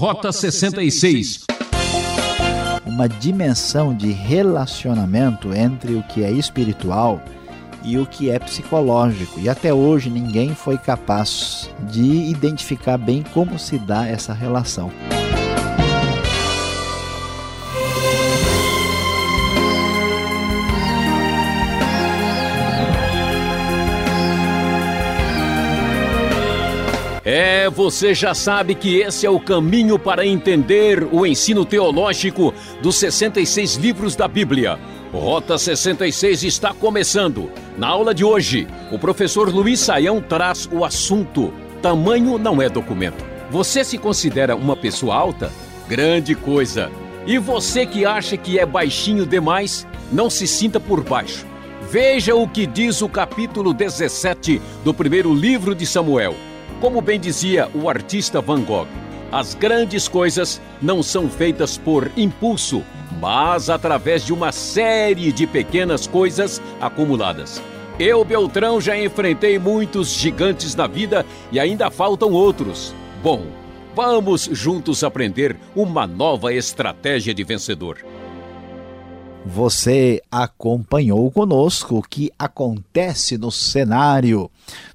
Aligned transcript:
Rota 0.00 0.32
66 0.32 1.44
uma 2.86 3.06
dimensão 3.06 3.94
de 3.94 4.10
relacionamento 4.10 5.52
entre 5.52 5.94
o 5.94 6.02
que 6.02 6.24
é 6.24 6.30
espiritual 6.30 7.20
e 7.84 7.98
o 7.98 8.06
que 8.06 8.30
é 8.30 8.38
psicológico. 8.38 9.38
E 9.38 9.46
até 9.46 9.74
hoje 9.74 10.08
ninguém 10.08 10.54
foi 10.54 10.78
capaz 10.78 11.68
de 11.80 12.00
identificar 12.00 12.96
bem 12.96 13.22
como 13.34 13.58
se 13.58 13.78
dá 13.78 14.06
essa 14.06 14.32
relação. 14.32 14.90
É, 27.32 27.70
você 27.70 28.12
já 28.12 28.34
sabe 28.34 28.74
que 28.74 28.96
esse 28.96 29.24
é 29.24 29.30
o 29.30 29.38
caminho 29.38 29.96
para 30.00 30.26
entender 30.26 31.06
o 31.12 31.24
ensino 31.24 31.64
teológico 31.64 32.52
dos 32.82 32.96
66 32.96 33.76
livros 33.76 34.16
da 34.16 34.26
Bíblia. 34.26 34.76
Rota 35.12 35.56
66 35.56 36.42
está 36.42 36.74
começando. 36.74 37.48
Na 37.78 37.86
aula 37.86 38.12
de 38.12 38.24
hoje, 38.24 38.66
o 38.90 38.98
professor 38.98 39.48
Luiz 39.48 39.78
Saião 39.78 40.20
traz 40.20 40.68
o 40.72 40.84
assunto: 40.84 41.52
Tamanho 41.80 42.36
não 42.36 42.60
é 42.60 42.68
documento. 42.68 43.24
Você 43.48 43.84
se 43.84 43.96
considera 43.96 44.56
uma 44.56 44.74
pessoa 44.74 45.14
alta? 45.14 45.52
Grande 45.88 46.34
coisa. 46.34 46.90
E 47.28 47.38
você 47.38 47.86
que 47.86 48.04
acha 48.04 48.36
que 48.36 48.58
é 48.58 48.66
baixinho 48.66 49.24
demais, 49.24 49.86
não 50.10 50.28
se 50.28 50.48
sinta 50.48 50.80
por 50.80 51.04
baixo. 51.04 51.46
Veja 51.92 52.34
o 52.34 52.48
que 52.48 52.66
diz 52.66 53.00
o 53.00 53.08
capítulo 53.08 53.72
17 53.72 54.60
do 54.82 54.92
primeiro 54.92 55.32
livro 55.32 55.76
de 55.76 55.86
Samuel. 55.86 56.34
Como 56.80 57.02
bem 57.02 57.20
dizia 57.20 57.68
o 57.74 57.90
artista 57.90 58.40
Van 58.40 58.62
Gogh, 58.62 58.88
as 59.30 59.54
grandes 59.54 60.08
coisas 60.08 60.60
não 60.80 61.02
são 61.02 61.28
feitas 61.28 61.76
por 61.76 62.10
impulso, 62.16 62.82
mas 63.20 63.68
através 63.68 64.24
de 64.24 64.32
uma 64.32 64.50
série 64.50 65.30
de 65.30 65.46
pequenas 65.46 66.06
coisas 66.06 66.60
acumuladas. 66.80 67.62
Eu, 67.98 68.24
Beltrão, 68.24 68.80
já 68.80 68.96
enfrentei 68.96 69.58
muitos 69.58 70.08
gigantes 70.14 70.74
na 70.74 70.86
vida 70.86 71.26
e 71.52 71.60
ainda 71.60 71.90
faltam 71.90 72.32
outros. 72.32 72.94
Bom, 73.22 73.44
vamos 73.94 74.48
juntos 74.50 75.04
aprender 75.04 75.56
uma 75.76 76.06
nova 76.06 76.50
estratégia 76.54 77.34
de 77.34 77.44
vencedor. 77.44 77.98
Você 79.46 80.22
acompanhou 80.30 81.30
conosco 81.30 81.96
o 81.96 82.02
que 82.02 82.30
acontece 82.38 83.38
no 83.38 83.50
cenário 83.50 84.50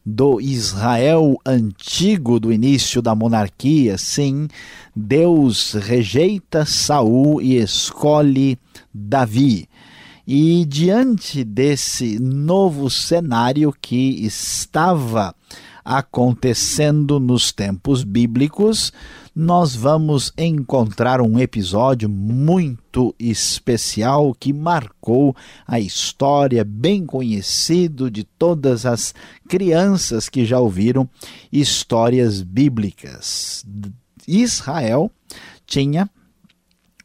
do 0.05 0.39
Israel 0.39 1.35
antigo 1.45 2.39
do 2.39 2.53
início 2.53 3.01
da 3.01 3.15
monarquia. 3.15 3.97
Sim, 3.97 4.47
Deus 4.95 5.73
rejeita 5.73 6.63
Saul 6.63 7.41
e 7.41 7.57
escolhe 7.57 8.57
Davi. 8.93 9.67
E 10.27 10.63
diante 10.65 11.43
desse 11.43 12.19
novo 12.19 12.89
cenário 12.89 13.73
que 13.81 14.25
estava 14.25 15.35
acontecendo 15.85 17.19
nos 17.19 17.51
tempos 17.51 18.03
bíblicos, 18.03 18.91
nós 19.35 19.75
vamos 19.75 20.33
encontrar 20.35 21.21
um 21.21 21.37
episódio 21.37 22.09
muito 22.09 23.13
especial 23.19 24.33
que 24.33 24.51
marcou 24.51 25.35
a 25.67 25.79
história, 25.79 26.63
bem 26.63 27.05
conhecido 27.05 28.09
de 28.09 28.23
todas 28.23 28.85
as 28.85 29.13
crianças 29.47 30.27
que 30.27 30.43
já 30.43 30.59
ouviram 30.59 31.07
histórias 31.51 32.41
bíblicas. 32.41 33.63
Israel 34.27 35.11
tinha 35.67 36.09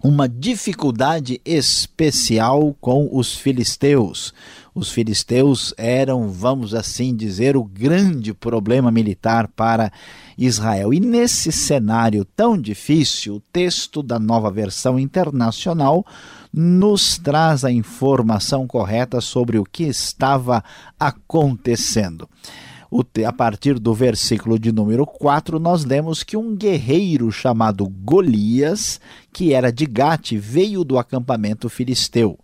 uma 0.02 0.28
dificuldade 0.28 1.40
especial 1.44 2.74
com 2.80 3.08
os 3.12 3.34
filisteus. 3.34 4.32
Os 4.74 4.90
filisteus 4.90 5.74
eram, 5.76 6.28
vamos 6.28 6.74
assim 6.74 7.14
dizer, 7.14 7.56
o 7.56 7.64
grande 7.64 8.32
problema 8.32 8.90
militar 8.90 9.48
para 9.48 9.92
Israel. 10.38 10.94
E 10.94 11.00
nesse 11.00 11.50
cenário 11.50 12.24
tão 12.24 12.60
difícil, 12.60 13.36
o 13.36 13.42
texto 13.52 14.02
da 14.02 14.18
nova 14.18 14.50
versão 14.50 14.98
internacional 14.98 16.04
nos 16.52 17.18
traz 17.18 17.64
a 17.64 17.70
informação 17.70 18.66
correta 18.66 19.20
sobre 19.20 19.58
o 19.58 19.64
que 19.64 19.84
estava 19.84 20.62
acontecendo 20.98 22.28
a 23.24 23.32
partir 23.32 23.78
do 23.78 23.94
versículo 23.94 24.58
de 24.58 24.72
número 24.72 25.06
4, 25.06 25.60
nós 25.60 25.84
lemos 25.84 26.24
que 26.24 26.36
um 26.36 26.56
guerreiro 26.56 27.30
chamado 27.30 27.88
Golias, 27.88 29.00
que 29.32 29.54
era 29.54 29.72
de 29.72 29.86
Gate, 29.86 30.32
veio 30.32 30.82
do 30.82 30.98
acampamento 30.98 31.68
filisteu. 31.68 32.36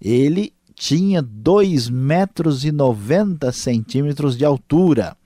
Ele 0.00 0.52
tinha 0.82 1.22
2 1.22 1.88
metros 1.88 2.64
e 2.64 2.72
90 2.72 3.52
centímetros 3.52 4.36
de 4.36 4.44
altura. 4.44 5.16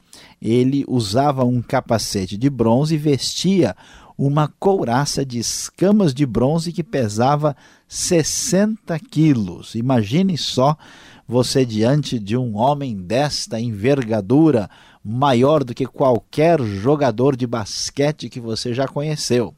Ele 0.41 0.85
usava 0.87 1.47
um 1.47 1.63
capacete 1.63 2.37
de 2.37 2.51
bronze 2.51 2.95
e 2.95 2.99
vestia 2.99 3.75
uma 4.19 4.49
couraça 4.61 5.25
de 5.25 5.39
escamas 5.39 6.13
de 6.13 6.27
bronze 6.27 6.75
que 6.75 6.85
pesava 6.85 7.57
60 7.89 8.99
quilos. 9.11 9.75
Imagine 9.75 10.37
só 10.37 10.77
você 11.27 11.65
diante 11.65 12.19
de 12.19 12.37
um 12.37 12.59
homem 12.59 12.95
desta 12.95 13.59
envergadura, 13.59 14.69
maior 15.03 15.65
do 15.65 15.75
que 15.75 15.87
qualquer 15.87 16.61
jogador 16.61 17.35
de 17.35 17.47
basquete 17.47 18.29
que 18.29 18.41
você 18.41 18.75
já 18.75 18.87
conheceu. 18.87 19.55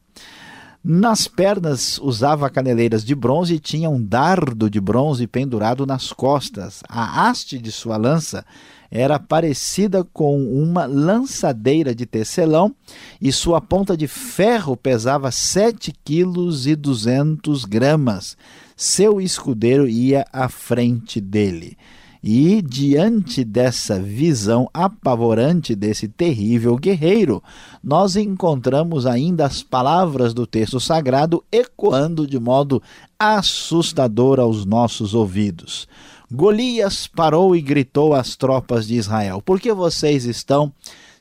Nas 0.83 1.27
pernas 1.27 1.99
usava 1.99 2.49
caneleiras 2.49 3.05
de 3.05 3.15
bronze 3.15 3.55
e 3.55 3.59
tinha 3.59 3.91
um 3.91 4.03
dardo 4.03 4.71
de 4.71 4.81
bronze 4.81 5.27
pendurado 5.27 5.85
nas 5.85 6.13
costas. 6.13 6.83
A 6.89 7.29
haste 7.29 7.59
de 7.59 7.73
sua 7.73 7.97
lança 7.97 8.45
era 8.91 9.19
parecida 9.19 10.03
com 10.03 10.43
uma 10.45 10.87
lançadeira 10.87 11.95
de 11.95 12.07
tecelão 12.07 12.75
e 13.21 13.31
sua 13.33 13.61
ponta 13.61 13.97
de 13.97 14.07
ferro 14.07 14.77
pesava 14.77 15.31
sete 15.31 15.93
quilos 16.05 16.67
e 16.67 16.75
duzentos 16.75 17.65
gramas 17.65 18.37
seu 18.79 19.21
escudeiro 19.21 19.89
ia 19.89 20.25
à 20.33 20.49
frente 20.49 21.21
dele. 21.21 21.77
E 22.23 22.61
diante 22.61 23.45
dessa 23.45 24.01
visão 24.01 24.69
apavorante 24.75 25.75
desse 25.75 26.09
terrível 26.09 26.77
guerreiro, 26.77 27.43
nós 27.83 28.17
encontramos 28.17 29.07
ainda 29.07 29.47
as 29.47 29.63
palavras 29.63 30.35
do 30.35 30.47
texto 30.47 30.81
sagrado 30.81 31.45
ecoando 31.51 32.27
de 32.27 32.39
modo 32.39 32.83
assustador 33.19 34.41
aos 34.41 34.65
nossos 34.65 35.15
ouvidos. 35.15 35.87
Golias 36.31 37.07
parou 37.07 37.57
e 37.57 37.63
gritou 37.63 38.15
às 38.15 38.37
tropas 38.37 38.87
de 38.87 38.97
Israel: 38.97 39.41
Por 39.41 39.61
que 39.61 39.73
vocês 39.73 40.25
estão 40.25 40.73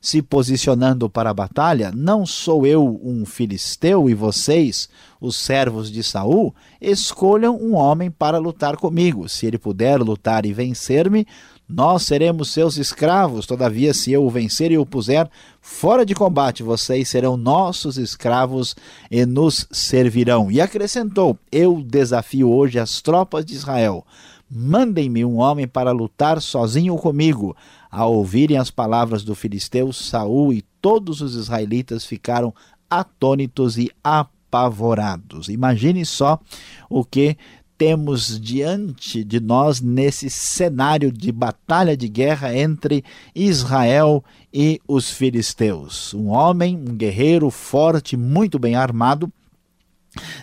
se 0.01 0.21
posicionando 0.21 1.09
para 1.09 1.29
a 1.29 1.33
batalha, 1.33 1.91
não 1.93 2.25
sou 2.25 2.65
eu 2.65 2.99
um 3.03 3.25
filisteu 3.25 4.09
e 4.09 4.13
vocês, 4.13 4.87
os 5.19 5.35
servos 5.35 5.91
de 5.91 6.03
Saul, 6.03 6.53
escolham 6.79 7.57
um 7.57 7.75
homem 7.75 8.09
para 8.09 8.37
lutar 8.37 8.77
comigo. 8.77 9.27
Se 9.27 9.45
ele 9.45 9.57
puder 9.57 9.99
lutar 9.99 10.45
e 10.45 10.53
vencer-me, 10.53 11.25
nós 11.67 12.03
seremos 12.03 12.51
seus 12.51 12.77
escravos. 12.77 13.45
Todavia, 13.45 13.93
se 13.93 14.11
eu 14.11 14.23
o 14.23 14.29
vencer 14.29 14.71
e 14.71 14.77
o 14.77 14.85
puser 14.85 15.29
fora 15.59 16.05
de 16.05 16.15
combate, 16.15 16.63
vocês 16.63 17.09
serão 17.09 17.35
nossos 17.35 17.97
escravos 17.97 18.75
e 19.11 19.25
nos 19.25 19.67
servirão. 19.69 20.49
E 20.49 20.61
acrescentou: 20.61 21.37
Eu 21.51 21.83
desafio 21.85 22.49
hoje 22.49 22.79
as 22.79 23.01
tropas 23.01 23.45
de 23.45 23.53
Israel. 23.53 24.05
Mandem-me 24.49 25.25
um 25.25 25.39
homem 25.39 25.67
para 25.67 25.91
lutar 25.91 26.41
sozinho 26.41 26.95
comigo. 26.95 27.53
Ao 27.97 28.13
ouvirem 28.13 28.59
as 28.59 28.69
palavras 28.69 29.23
do 29.23 29.33
filisteu, 29.33 29.91
Saul 29.91 30.53
e 30.53 30.61
todos 30.79 31.19
os 31.19 31.33
israelitas 31.33 32.05
ficaram 32.05 32.53
atônitos 32.87 33.75
e 33.75 33.89
apavorados. 34.03 35.49
Imagine 35.49 36.05
só 36.05 36.39
o 36.87 37.03
que 37.03 37.35
temos 37.75 38.39
diante 38.39 39.23
de 39.23 39.39
nós 39.39 39.81
nesse 39.81 40.29
cenário 40.29 41.11
de 41.11 41.31
batalha 41.31 41.97
de 41.97 42.07
guerra 42.07 42.55
entre 42.55 43.03
Israel 43.33 44.23
e 44.53 44.79
os 44.87 45.09
filisteus. 45.09 46.13
Um 46.13 46.27
homem, 46.27 46.77
um 46.77 46.95
guerreiro 46.95 47.49
forte, 47.49 48.15
muito 48.15 48.59
bem 48.59 48.75
armado, 48.75 49.33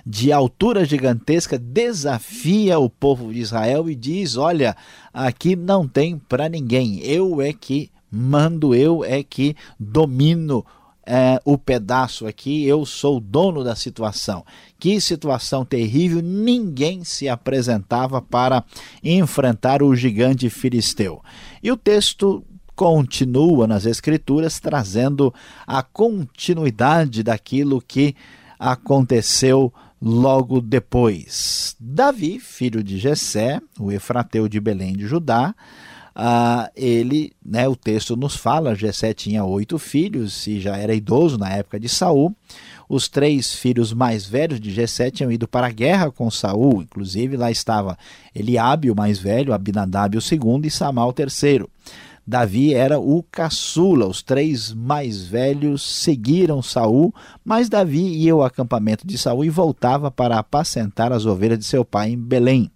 de 0.05 0.33
altura 0.33 0.85
gigantesca, 0.85 1.59
desafia 1.59 2.79
o 2.79 2.89
povo 2.89 3.33
de 3.33 3.41
Israel 3.41 3.89
e 3.89 3.95
diz: 3.95 4.37
Olha, 4.37 4.77
aqui 5.13 5.57
não 5.57 5.87
tem 5.87 6.19
para 6.19 6.49
ninguém, 6.49 7.01
eu 7.01 7.41
é 7.41 7.53
que 7.53 7.91
mando, 8.11 8.75
eu 8.75 9.05
é 9.05 9.23
que 9.23 9.57
domino 9.79 10.65
é, 11.07 11.41
o 11.45 11.59
pedaço 11.59 12.27
aqui, 12.27 12.65
eu 12.65 12.87
sou 12.87 13.19
o 13.19 13.21
dono 13.21 13.63
da 13.63 13.75
situação. 13.75 14.45
Que 14.79 15.01
situação 15.01 15.65
terrível, 15.65 16.23
ninguém 16.23 17.05
se 17.05 17.29
apresentava 17.29 18.23
para 18.23 18.65
enfrentar 19.03 19.83
o 19.83 19.95
gigante 19.95 20.49
filisteu. 20.49 21.23
E 21.63 21.71
o 21.71 21.77
texto 21.77 22.45
continua 22.75 23.67
nas 23.67 23.87
Escrituras 23.87 24.59
trazendo 24.59 25.33
a 25.67 25.83
continuidade 25.83 27.23
daquilo 27.23 27.81
que 27.81 28.17
aconteceu 28.73 29.73
logo 30.01 30.61
depois. 30.61 31.77
Davi, 31.79 32.41
filho 32.41 32.83
de 32.83 32.99
Jessé, 32.99 33.61
o 33.79 33.93
Efrateu 33.93 34.49
de 34.49 34.59
Belém 34.59 34.95
de 34.95 35.07
Judá, 35.07 35.55
ah, 36.15 36.71
ele, 36.75 37.33
né, 37.45 37.69
o 37.69 37.77
texto 37.77 38.17
nos 38.17 38.37
fala, 38.37 38.75
Jessé 38.75 39.13
tinha 39.13 39.45
oito 39.45 39.79
filhos 39.79 40.47
e 40.47 40.61
já 40.61 40.77
era 40.77 40.95
idoso 40.95 41.37
na 41.37 41.51
época 41.51 41.79
de 41.79 41.89
Saul. 41.89 42.35
Os 42.89 43.09
três 43.09 43.53
filhos 43.55 43.93
mais 43.93 44.25
velhos 44.25 44.61
de 44.61 44.71
Jessé 44.71 45.11
tinham 45.11 45.33
ido 45.33 45.49
para 45.49 45.67
a 45.67 45.73
guerra 45.73 46.11
com 46.11 46.31
Saul, 46.31 46.83
inclusive 46.83 47.37
lá 47.37 47.51
estava 47.51 47.99
Eliabe, 48.35 48.91
o 48.91 48.97
mais 48.97 49.19
velho, 49.19 49.53
Abinadab, 49.53 50.17
o 50.17 50.23
segundo, 50.23 50.67
e 50.67 50.71
Samal, 50.71 51.09
o 51.09 51.13
terceiro. 51.13 51.69
Davi 52.27 52.73
era 52.73 52.99
o 52.99 53.23
caçula, 53.23 54.07
os 54.07 54.23
três 54.23 54.73
mais 54.73 55.27
velhos 55.27 55.83
seguiram 55.83 56.63
Saul, 56.63 57.15
mas 57.45 57.69
Davi 57.69 58.03
ia 58.03 58.33
ao 58.33 58.43
acampamento 58.43 59.07
de 59.07 59.19
Saul 59.19 59.45
e 59.45 59.51
voltava 59.51 60.11
para 60.11 60.39
apacentar 60.39 61.13
as 61.13 61.27
ovelhas 61.27 61.59
de 61.59 61.67
seu 61.67 61.85
pai 61.85 62.11
em 62.11 62.19
Belém. 62.19 62.71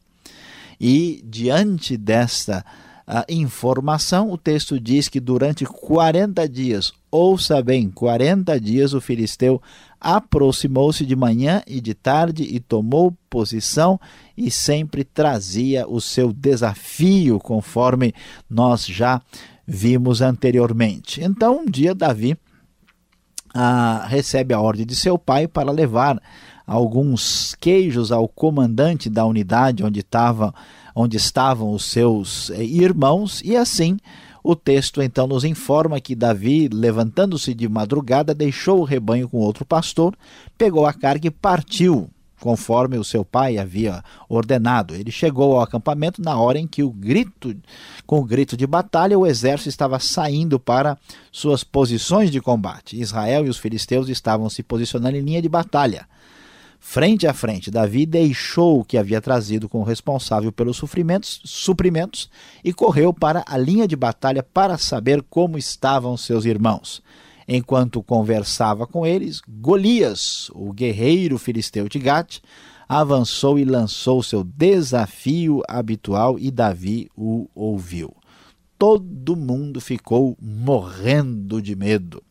E 0.80 1.24
diante 1.26 1.96
desta 1.96 2.64
a 3.10 3.24
informação, 3.30 4.30
o 4.30 4.36
texto 4.36 4.78
diz 4.78 5.08
que 5.08 5.18
durante 5.18 5.64
40 5.64 6.46
dias, 6.46 6.92
ouça 7.10 7.62
bem, 7.62 7.88
40 7.88 8.60
dias 8.60 8.92
o 8.92 9.00
filisteu 9.00 9.62
aproximou-se 9.98 11.06
de 11.06 11.16
manhã 11.16 11.62
e 11.66 11.80
de 11.80 11.94
tarde 11.94 12.42
e 12.42 12.60
tomou 12.60 13.16
posição 13.30 13.98
e 14.36 14.50
sempre 14.50 15.04
trazia 15.04 15.88
o 15.88 16.02
seu 16.02 16.34
desafio, 16.34 17.38
conforme 17.38 18.12
nós 18.48 18.84
já 18.84 19.22
vimos 19.66 20.20
anteriormente. 20.20 21.24
Então, 21.24 21.60
um 21.60 21.64
dia 21.64 21.94
Davi 21.94 22.36
ah, 23.54 24.04
recebe 24.06 24.52
a 24.52 24.60
ordem 24.60 24.84
de 24.84 24.94
seu 24.94 25.16
pai 25.16 25.48
para 25.48 25.72
levar 25.72 26.20
alguns 26.66 27.54
queijos 27.54 28.12
ao 28.12 28.28
comandante 28.28 29.08
da 29.08 29.24
unidade 29.24 29.82
onde 29.82 30.00
estava 30.00 30.54
onde 31.00 31.16
estavam 31.16 31.72
os 31.72 31.84
seus 31.84 32.50
eh, 32.50 32.64
irmãos, 32.64 33.40
e 33.44 33.56
assim 33.56 33.98
o 34.42 34.56
texto 34.56 35.00
então 35.00 35.28
nos 35.28 35.44
informa 35.44 36.00
que 36.00 36.14
Davi, 36.14 36.68
levantando-se 36.68 37.54
de 37.54 37.68
madrugada, 37.68 38.34
deixou 38.34 38.80
o 38.80 38.84
rebanho 38.84 39.28
com 39.28 39.38
outro 39.38 39.64
pastor, 39.64 40.16
pegou 40.56 40.86
a 40.86 40.92
carga 40.92 41.28
e 41.28 41.30
partiu, 41.30 42.10
conforme 42.40 42.98
o 42.98 43.04
seu 43.04 43.24
pai 43.24 43.58
havia 43.58 44.02
ordenado. 44.28 44.94
Ele 44.94 45.12
chegou 45.12 45.54
ao 45.54 45.62
acampamento 45.62 46.20
na 46.20 46.36
hora 46.36 46.58
em 46.58 46.66
que 46.66 46.82
o 46.82 46.90
grito, 46.90 47.54
com 48.04 48.18
o 48.18 48.24
grito 48.24 48.56
de 48.56 48.66
batalha, 48.66 49.18
o 49.18 49.26
exército 49.26 49.68
estava 49.68 50.00
saindo 50.00 50.58
para 50.58 50.98
suas 51.30 51.62
posições 51.62 52.30
de 52.30 52.40
combate. 52.40 53.00
Israel 53.00 53.46
e 53.46 53.48
os 53.48 53.58
filisteus 53.58 54.08
estavam 54.08 54.48
se 54.50 54.64
posicionando 54.64 55.16
em 55.16 55.22
linha 55.22 55.42
de 55.42 55.48
batalha. 55.48 56.08
Frente 56.80 57.26
a 57.26 57.34
frente, 57.34 57.70
Davi 57.70 58.06
deixou 58.06 58.80
o 58.80 58.84
que 58.84 58.96
havia 58.96 59.20
trazido 59.20 59.68
como 59.68 59.84
responsável 59.84 60.52
pelos 60.52 60.76
suprimentos, 60.76 61.40
suprimentos 61.44 62.30
e 62.64 62.72
correu 62.72 63.12
para 63.12 63.44
a 63.46 63.58
linha 63.58 63.86
de 63.86 63.96
batalha 63.96 64.42
para 64.42 64.78
saber 64.78 65.22
como 65.22 65.58
estavam 65.58 66.16
seus 66.16 66.44
irmãos. 66.44 67.02
Enquanto 67.46 68.02
conversava 68.02 68.86
com 68.86 69.06
eles, 69.06 69.40
Golias, 69.48 70.50
o 70.54 70.72
guerreiro 70.72 71.36
filisteu 71.36 71.88
de 71.88 71.98
Gate, 71.98 72.40
avançou 72.88 73.58
e 73.58 73.64
lançou 73.64 74.22
seu 74.22 74.44
desafio 74.44 75.62
habitual 75.68 76.38
e 76.38 76.50
Davi 76.50 77.10
o 77.16 77.48
ouviu. 77.54 78.14
Todo 78.78 79.36
mundo 79.36 79.80
ficou 79.80 80.36
morrendo 80.40 81.60
de 81.60 81.74
medo. 81.74 82.22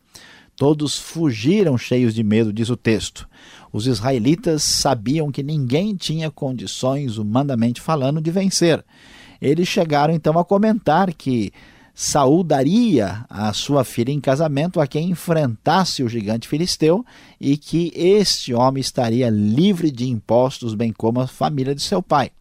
Todos 0.56 0.98
fugiram 0.98 1.78
cheios 1.78 2.16
de 2.16 2.24
medo, 2.24 2.52
diz 2.52 2.70
o 2.70 2.76
texto. 2.76 3.30
Os 3.72 3.88
israelitas 3.88 4.64
sabiam 4.64 5.32
que 5.32 5.44
ninguém 5.44 5.96
tinha 5.96 6.32
condições, 6.32 7.18
humanamente 7.18 7.82
falando, 7.82 8.22
de 8.22 8.32
vencer. 8.32 8.84
Eles 9.42 9.68
chegaram 9.68 10.14
então 10.14 10.38
a 10.38 10.46
comentar 10.46 11.14
que 11.14 11.52
Saul 12.00 12.44
daria 12.44 13.26
a 13.28 13.52
sua 13.54 13.84
filha 13.84 14.12
em 14.12 14.22
casamento 14.22 14.80
a 14.80 14.86
quem 14.86 15.10
enfrentasse 15.10 16.04
o 16.04 16.08
gigante 16.10 16.48
filisteu 16.48 17.04
e 17.42 17.58
que 17.58 17.92
este 17.96 18.54
homem 18.54 18.82
estaria 18.82 19.30
livre 19.30 19.90
de 19.90 20.08
impostos, 20.08 20.76
bem 20.76 20.94
como 20.94 21.20
a 21.20 21.28
família 21.28 21.74
de 21.74 21.82
seu 21.82 22.04
pai. 22.04 22.32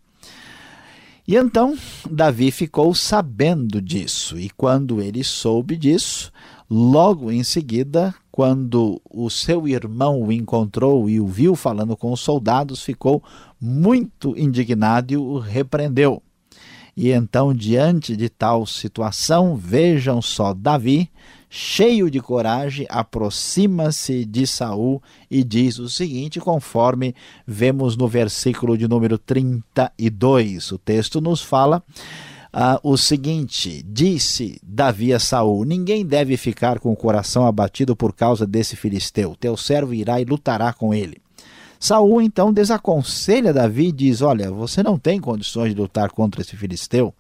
E 1.27 1.35
então 1.35 1.77
Davi 2.09 2.51
ficou 2.51 2.95
sabendo 2.95 3.81
disso, 3.81 4.39
e 4.39 4.51
quando 4.51 5.01
ele 5.01 5.25
soube 5.25 5.75
disso, 5.77 6.31
logo 6.71 7.33
em 7.33 7.43
seguida 7.43 8.15
quando 8.37 9.01
o 9.11 9.31
seu 9.31 9.67
irmão 9.67 10.21
o 10.21 10.31
encontrou 10.31 11.09
e 11.09 11.19
o 11.19 11.27
viu 11.27 11.57
falando 11.57 11.97
com 11.97 12.13
os 12.13 12.21
soldados, 12.21 12.83
ficou 12.83 13.25
muito 13.59 14.39
indignado 14.39 15.15
e 15.15 15.17
o 15.17 15.39
repreendeu. 15.39 16.23
E 16.95 17.13
então, 17.13 17.55
diante 17.55 18.15
de 18.15 18.29
tal 18.29 18.67
situação, 18.67 19.57
vejam 19.57 20.21
só 20.21 20.53
Davi, 20.53 21.11
cheio 21.49 22.11
de 22.11 22.21
coragem, 22.21 22.87
aproxima-se 22.91 24.27
de 24.27 24.47
Saul 24.47 25.03
e 25.31 25.43
diz 25.43 25.79
o 25.79 25.89
seguinte, 25.89 26.39
conforme 26.39 27.15
vemos 27.47 27.97
no 27.97 28.07
versículo 28.07 28.77
de 28.77 28.87
número 28.87 29.17
32. 29.17 30.73
O 30.73 30.79
texto 30.79 31.23
nos 31.23 31.41
fala: 31.41 31.83
ah, 32.53 32.81
o 32.83 32.97
seguinte: 32.97 33.83
Disse 33.83 34.59
Davi 34.63 35.13
a 35.13 35.19
Saul: 35.19 35.65
Ninguém 35.65 36.05
deve 36.05 36.37
ficar 36.37 36.79
com 36.79 36.93
o 36.93 36.97
coração 36.97 37.47
abatido 37.47 37.95
por 37.95 38.13
causa 38.13 38.47
desse 38.47 38.77
filisteu. 38.77 39.37
Teu 39.39 39.57
servo 39.57 39.93
irá 39.93 40.21
e 40.21 40.25
lutará 40.25 40.73
com 40.73 40.95
ele. 40.95 41.26
Saul 41.79 42.23
então 42.23 42.53
desaconselha 42.53 43.53
Davi 43.53 43.89
e 43.89 43.93
diz: 43.93 44.23
Olha, 44.23 44.51
você 44.51 44.83
não 44.83 44.99
tem 44.99 45.21
condições 45.21 45.75
de 45.75 45.81
lutar 45.81 46.11
contra 46.11 46.41
esse 46.41 46.57
filisteu. 46.57 47.15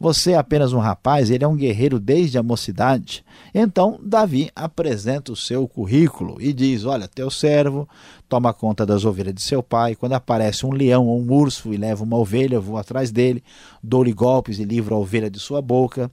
Você 0.00 0.32
é 0.32 0.36
apenas 0.36 0.72
um 0.72 0.78
rapaz, 0.78 1.30
ele 1.30 1.44
é 1.44 1.48
um 1.48 1.56
guerreiro 1.56 1.98
desde 1.98 2.38
a 2.38 2.42
mocidade. 2.42 3.24
Então 3.54 3.98
Davi 4.02 4.50
apresenta 4.54 5.32
o 5.32 5.36
seu 5.36 5.66
currículo 5.68 6.40
e 6.40 6.52
diz: 6.52 6.84
Olha, 6.84 7.08
teu 7.08 7.30
servo 7.30 7.88
toma 8.28 8.52
conta 8.52 8.84
das 8.84 9.04
ovelhas 9.04 9.34
de 9.34 9.42
seu 9.42 9.62
pai. 9.62 9.94
Quando 9.94 10.14
aparece 10.14 10.66
um 10.66 10.72
leão 10.72 11.06
ou 11.06 11.20
um 11.20 11.32
urso 11.32 11.72
e 11.72 11.76
leva 11.76 12.04
uma 12.04 12.16
ovelha, 12.16 12.56
eu 12.56 12.62
vou 12.62 12.76
atrás 12.76 13.10
dele, 13.10 13.42
dou-lhe 13.82 14.12
golpes 14.12 14.58
e 14.58 14.64
livro 14.64 14.94
a 14.94 14.98
ovelha 14.98 15.30
de 15.30 15.38
sua 15.38 15.62
boca. 15.62 16.10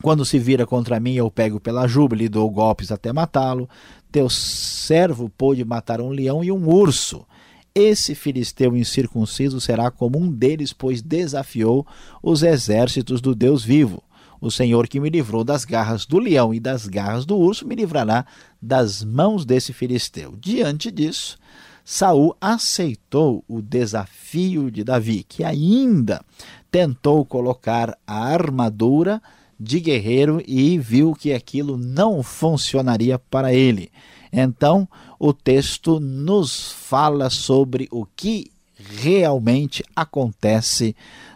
Quando 0.00 0.24
se 0.24 0.38
vira 0.38 0.64
contra 0.64 1.00
mim, 1.00 1.14
eu 1.14 1.28
pego 1.28 1.58
pela 1.58 1.88
juba 1.88 2.14
e 2.14 2.18
lhe 2.18 2.28
dou 2.28 2.48
golpes 2.48 2.92
até 2.92 3.12
matá-lo. 3.12 3.68
Teu 4.10 4.28
servo 4.30 5.28
pôde 5.28 5.64
matar 5.64 6.00
um 6.00 6.10
leão 6.10 6.42
e 6.42 6.50
um 6.50 6.68
urso. 6.68 7.26
Esse 7.74 8.14
filisteu 8.14 8.76
incircunciso 8.76 9.60
será 9.60 9.90
como 9.90 10.18
um 10.18 10.30
deles, 10.30 10.72
pois 10.72 11.02
desafiou 11.02 11.86
os 12.22 12.42
exércitos 12.42 13.20
do 13.20 13.34
Deus 13.34 13.64
vivo. 13.64 14.02
O 14.40 14.50
Senhor 14.50 14.88
que 14.88 15.00
me 15.00 15.10
livrou 15.10 15.44
das 15.44 15.64
garras 15.64 16.06
do 16.06 16.18
leão 16.18 16.54
e 16.54 16.60
das 16.60 16.86
garras 16.86 17.26
do 17.26 17.36
urso 17.36 17.66
me 17.66 17.74
livrará 17.74 18.24
das 18.62 19.02
mãos 19.02 19.44
desse 19.44 19.72
filisteu. 19.72 20.34
Diante 20.40 20.90
disso, 20.90 21.36
Saul 21.84 22.36
aceitou 22.40 23.44
o 23.48 23.60
desafio 23.60 24.70
de 24.70 24.84
Davi, 24.84 25.24
que 25.28 25.42
ainda 25.42 26.24
tentou 26.70 27.24
colocar 27.24 27.96
a 28.06 28.24
armadura 28.26 29.20
de 29.58 29.80
guerreiro 29.80 30.42
e 30.46 30.78
viu 30.78 31.14
que 31.14 31.32
aquilo 31.32 31.76
não 31.76 32.22
funcionaria 32.22 33.18
para 33.18 33.52
ele. 33.52 33.90
Então, 34.32 34.88
o 35.18 35.32
texto 35.32 35.98
nos 35.98 36.70
fala 36.72 37.30
sobre 37.30 37.88
o 37.90 38.04
que 38.04 38.50
realmente 38.76 39.82
acontece 39.96 40.94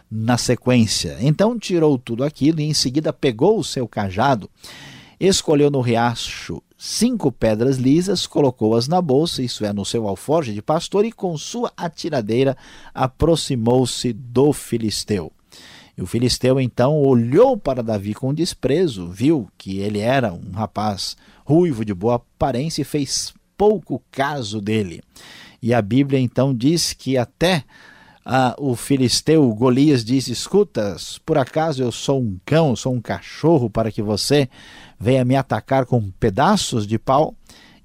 na 0.09 0.37
sequência. 0.37 1.17
Então, 1.19 1.57
tirou 1.57 1.97
tudo 1.97 2.23
aquilo 2.23 2.61
e 2.61 2.65
em 2.65 2.73
seguida 2.73 3.11
pegou 3.11 3.57
o 3.57 3.63
seu 3.63 3.87
cajado, 3.87 4.49
escolheu 5.19 5.71
no 5.71 5.81
riacho 5.81 6.61
cinco 6.77 7.31
pedras 7.31 7.77
lisas, 7.77 8.27
colocou-as 8.27 8.89
na 8.89 9.01
bolsa, 9.01 9.41
isso 9.41 9.63
é, 9.63 9.71
no 9.71 9.85
seu 9.85 10.05
alforje 10.05 10.53
de 10.53 10.61
pastor, 10.61 11.05
e 11.05 11.13
com 11.13 11.37
sua 11.37 11.71
atiradeira 11.77 12.57
aproximou-se 12.93 14.11
do 14.11 14.51
filisteu. 14.51 15.31
E 15.97 16.01
o 16.01 16.07
filisteu 16.07 16.59
então 16.59 16.99
olhou 17.01 17.55
para 17.55 17.83
Davi 17.83 18.13
com 18.13 18.33
desprezo, 18.33 19.07
viu 19.07 19.47
que 19.57 19.77
ele 19.77 19.99
era 19.99 20.33
um 20.33 20.51
rapaz 20.51 21.15
ruivo 21.45 21.85
de 21.85 21.93
boa 21.93 22.15
aparência 22.15 22.81
e 22.81 22.85
fez 22.85 23.33
pouco 23.55 24.01
caso 24.11 24.59
dele. 24.59 25.01
E 25.61 25.73
a 25.73 25.81
Bíblia 25.81 26.19
então 26.19 26.53
diz 26.53 26.93
que 26.93 27.17
até 27.17 27.63
ah, 28.25 28.55
o 28.57 28.75
filisteu 28.75 29.53
Golias 29.53 30.03
diz: 30.03 30.27
Escutas, 30.27 31.19
por 31.25 31.37
acaso 31.37 31.83
eu 31.83 31.91
sou 31.91 32.21
um 32.21 32.39
cão, 32.45 32.75
sou 32.75 32.93
um 32.93 33.01
cachorro 33.01 33.69
para 33.69 33.91
que 33.91 34.01
você 34.01 34.49
venha 34.99 35.25
me 35.25 35.35
atacar 35.35 35.85
com 35.85 36.09
pedaços 36.11 36.87
de 36.87 36.97
pau? 36.97 37.35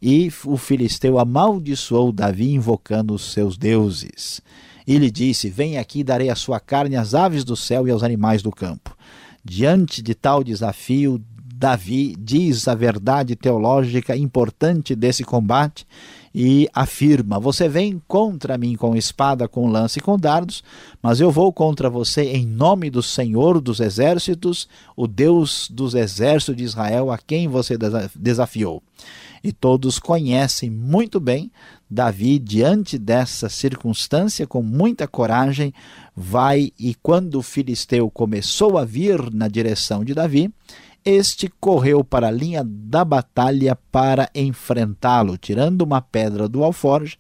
E 0.01 0.33
o 0.45 0.57
filisteu 0.57 1.19
amaldiçoou 1.19 2.13
Davi 2.13 2.53
invocando 2.53 3.15
os 3.15 3.33
seus 3.33 3.57
deuses. 3.57 4.41
E 4.89 4.97
lhe 4.97 5.11
disse: 5.11 5.51
Vem 5.51 5.77
aqui, 5.77 6.03
darei 6.03 6.31
a 6.31 6.35
sua 6.35 6.59
carne 6.59 6.97
às 6.97 7.15
aves 7.15 7.45
do 7.45 7.55
céu 7.55 7.87
e 7.87 7.91
aos 7.91 8.03
animais 8.03 8.41
do 8.41 8.51
campo. 8.51 8.97
Diante 9.45 10.01
de 10.01 10.15
tal 10.15 10.43
desafio, 10.43 11.23
Davi 11.55 12.17
diz 12.19 12.67
a 12.67 12.75
verdade 12.75 13.37
teológica 13.37 14.17
importante 14.17 14.95
desse 14.95 15.25
combate 15.25 15.87
e 16.35 16.71
afirma: 16.73 17.39
Você 17.39 17.69
vem 17.69 18.01
contra 18.09 18.57
mim 18.57 18.77
com 18.77 18.97
espada, 18.97 19.47
com 19.47 19.67
lança 19.67 19.99
e 19.99 20.03
com 20.03 20.17
dardos, 20.17 20.65
mas 21.03 21.21
eu 21.21 21.31
vou 21.31 21.53
contra 21.53 21.91
você 21.91 22.23
em 22.33 22.47
nome 22.47 22.89
do 22.89 23.03
Senhor 23.03 23.61
dos 23.61 23.81
exércitos, 23.81 24.67
o 24.97 25.07
Deus 25.07 25.69
dos 25.71 25.95
exércitos 25.95 26.57
de 26.57 26.65
Israel, 26.65 27.11
a 27.11 27.19
quem 27.19 27.47
você 27.47 27.77
desafiou. 28.17 28.83
E 29.45 29.53
todos 29.53 29.99
conhecem 29.99 30.71
muito 30.71 31.21
bem 31.21 31.51
Davi, 31.91 32.39
diante 32.39 32.99
dessa 32.99 33.49
circunstância, 33.49 34.47
com 34.47 34.63
muita 34.63 35.09
coragem, 35.09 35.73
vai 36.15 36.71
e 36.79 36.95
quando 37.03 37.37
o 37.37 37.43
filisteu 37.43 38.11
começou 38.11 38.77
a 38.77 38.85
vir 38.85 39.33
na 39.33 39.49
direção 39.49 40.05
de 40.05 40.13
Davi, 40.13 40.53
este 41.05 41.51
correu 41.61 42.05
para 42.05 42.29
a 42.29 42.31
linha 42.31 42.63
da 42.63 43.05
batalha 43.05 43.75
para 43.91 44.29
enfrentá-lo, 44.35 45.39
tirando 45.39 45.81
uma 45.83 46.03
pedra 46.03 46.47
do 46.47 46.63
alforje, 46.63 47.17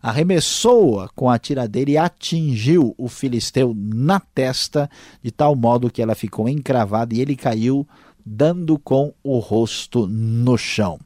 arremessou-a 0.00 1.08
com 1.08 1.28
a 1.28 1.38
tiradeira 1.38 1.90
e 1.90 1.98
atingiu 1.98 2.94
o 2.96 3.08
filisteu 3.08 3.74
na 3.76 4.20
testa, 4.20 4.88
de 5.20 5.32
tal 5.32 5.56
modo 5.56 5.90
que 5.90 6.00
ela 6.00 6.14
ficou 6.14 6.48
encravada 6.48 7.14
e 7.14 7.20
ele 7.20 7.34
caiu, 7.34 7.86
dando 8.24 8.78
com 8.78 9.12
o 9.24 9.38
rosto 9.38 10.06
no 10.06 10.56
chão. 10.56 11.00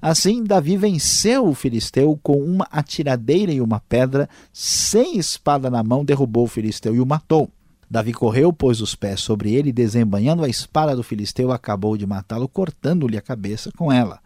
Assim, 0.00 0.44
Davi 0.44 0.76
venceu 0.76 1.46
o 1.46 1.54
filisteu 1.54 2.18
com 2.22 2.42
uma 2.42 2.66
atiradeira 2.70 3.52
e 3.52 3.60
uma 3.60 3.80
pedra, 3.80 4.28
sem 4.52 5.18
espada 5.18 5.68
na 5.68 5.82
mão, 5.82 6.04
derrubou 6.04 6.44
o 6.44 6.48
filisteu 6.48 6.94
e 6.94 7.00
o 7.00 7.06
matou. 7.06 7.50
Davi 7.90 8.12
correu, 8.12 8.52
pôs 8.52 8.80
os 8.80 8.94
pés 8.94 9.20
sobre 9.20 9.54
ele 9.54 9.72
desembanhando 9.72 10.44
a 10.44 10.48
espada 10.48 10.94
do 10.94 11.02
filisteu, 11.02 11.50
acabou 11.50 11.96
de 11.96 12.06
matá-lo, 12.06 12.46
cortando-lhe 12.46 13.16
a 13.16 13.22
cabeça 13.22 13.72
com 13.76 13.90
ela. 13.90 14.20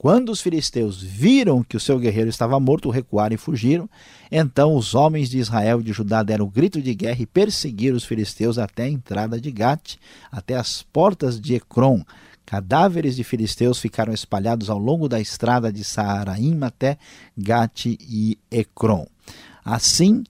Quando 0.00 0.30
os 0.30 0.40
filisteus 0.40 1.02
viram 1.02 1.62
que 1.62 1.76
o 1.76 1.80
seu 1.80 1.98
guerreiro 1.98 2.30
estava 2.30 2.58
morto, 2.58 2.88
recuaram 2.88 3.34
e 3.34 3.36
fugiram. 3.36 3.86
Então 4.32 4.74
os 4.74 4.94
homens 4.94 5.28
de 5.28 5.36
Israel 5.36 5.80
e 5.80 5.82
de 5.82 5.92
Judá 5.92 6.22
deram 6.22 6.46
um 6.46 6.50
grito 6.50 6.80
de 6.80 6.94
guerra 6.94 7.20
e 7.20 7.26
perseguiram 7.26 7.98
os 7.98 8.04
filisteus 8.06 8.56
até 8.56 8.84
a 8.84 8.88
entrada 8.88 9.38
de 9.38 9.50
Gate, 9.50 9.96
até 10.32 10.56
as 10.56 10.82
portas 10.82 11.38
de 11.38 11.54
Ecrom. 11.54 12.02
Cadáveres 12.50 13.14
de 13.14 13.22
filisteus 13.22 13.78
ficaram 13.78 14.12
espalhados 14.12 14.68
ao 14.68 14.76
longo 14.76 15.08
da 15.08 15.20
estrada 15.20 15.72
de 15.72 15.84
Saaraim 15.84 16.58
até 16.64 16.98
Gate 17.38 17.96
e 18.00 18.36
Ecrom. 18.50 19.06
Assim, 19.64 20.24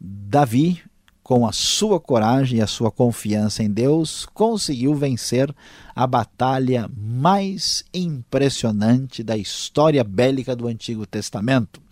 Davi 0.00 0.82
com 1.28 1.46
a 1.46 1.52
sua 1.52 2.00
coragem 2.00 2.58
e 2.58 2.62
a 2.62 2.66
sua 2.66 2.90
confiança 2.90 3.62
em 3.62 3.70
Deus, 3.70 4.24
conseguiu 4.32 4.94
vencer 4.94 5.54
a 5.94 6.06
batalha 6.06 6.90
mais 6.96 7.84
impressionante 7.92 9.22
da 9.22 9.36
história 9.36 10.02
bélica 10.02 10.56
do 10.56 10.66
Antigo 10.66 11.04
Testamento, 11.04 11.82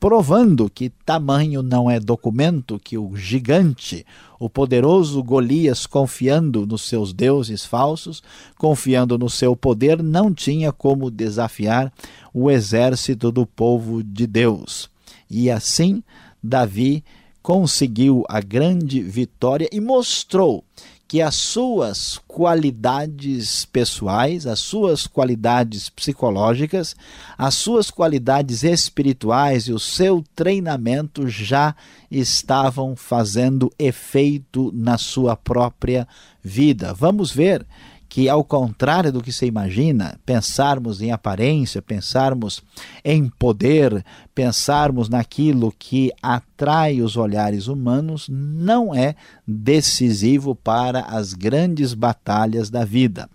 provando 0.00 0.70
que 0.70 0.88
tamanho 1.04 1.62
não 1.62 1.90
é 1.90 2.00
documento 2.00 2.80
que 2.82 2.96
o 2.96 3.14
gigante, 3.14 4.06
o 4.40 4.48
poderoso 4.48 5.22
Golias, 5.22 5.84
confiando 5.84 6.66
nos 6.66 6.88
seus 6.88 7.12
deuses 7.12 7.66
falsos, 7.66 8.22
confiando 8.56 9.18
no 9.18 9.28
seu 9.28 9.54
poder, 9.54 10.02
não 10.02 10.32
tinha 10.32 10.72
como 10.72 11.10
desafiar 11.10 11.92
o 12.32 12.50
exército 12.50 13.30
do 13.30 13.44
povo 13.44 14.02
de 14.02 14.26
Deus. 14.26 14.88
E 15.28 15.50
assim, 15.50 16.02
Davi 16.42 17.04
conseguiu 17.46 18.24
a 18.28 18.40
grande 18.40 19.00
vitória 19.00 19.68
e 19.70 19.80
mostrou 19.80 20.64
que 21.06 21.22
as 21.22 21.36
suas 21.36 22.20
qualidades 22.26 23.64
pessoais, 23.66 24.48
as 24.48 24.58
suas 24.58 25.06
qualidades 25.06 25.88
psicológicas, 25.88 26.96
as 27.38 27.54
suas 27.54 27.88
qualidades 27.88 28.64
espirituais 28.64 29.68
e 29.68 29.72
o 29.72 29.78
seu 29.78 30.24
treinamento 30.34 31.28
já 31.28 31.76
estavam 32.10 32.96
fazendo 32.96 33.72
efeito 33.78 34.72
na 34.74 34.98
sua 34.98 35.36
própria 35.36 36.08
vida. 36.42 36.92
Vamos 36.92 37.30
ver 37.30 37.64
que, 38.08 38.28
ao 38.28 38.44
contrário 38.44 39.12
do 39.12 39.22
que 39.22 39.32
se 39.32 39.46
imagina, 39.46 40.18
pensarmos 40.24 41.02
em 41.02 41.10
aparência, 41.10 41.82
pensarmos 41.82 42.62
em 43.04 43.28
poder, 43.28 44.04
pensarmos 44.34 45.08
naquilo 45.08 45.74
que 45.78 46.12
atrai 46.22 47.00
os 47.00 47.16
olhares 47.16 47.66
humanos, 47.66 48.28
não 48.30 48.94
é 48.94 49.14
decisivo 49.46 50.54
para 50.54 51.00
as 51.00 51.32
grandes 51.32 51.94
batalhas 51.94 52.70
da 52.70 52.84
vida. 52.84 53.28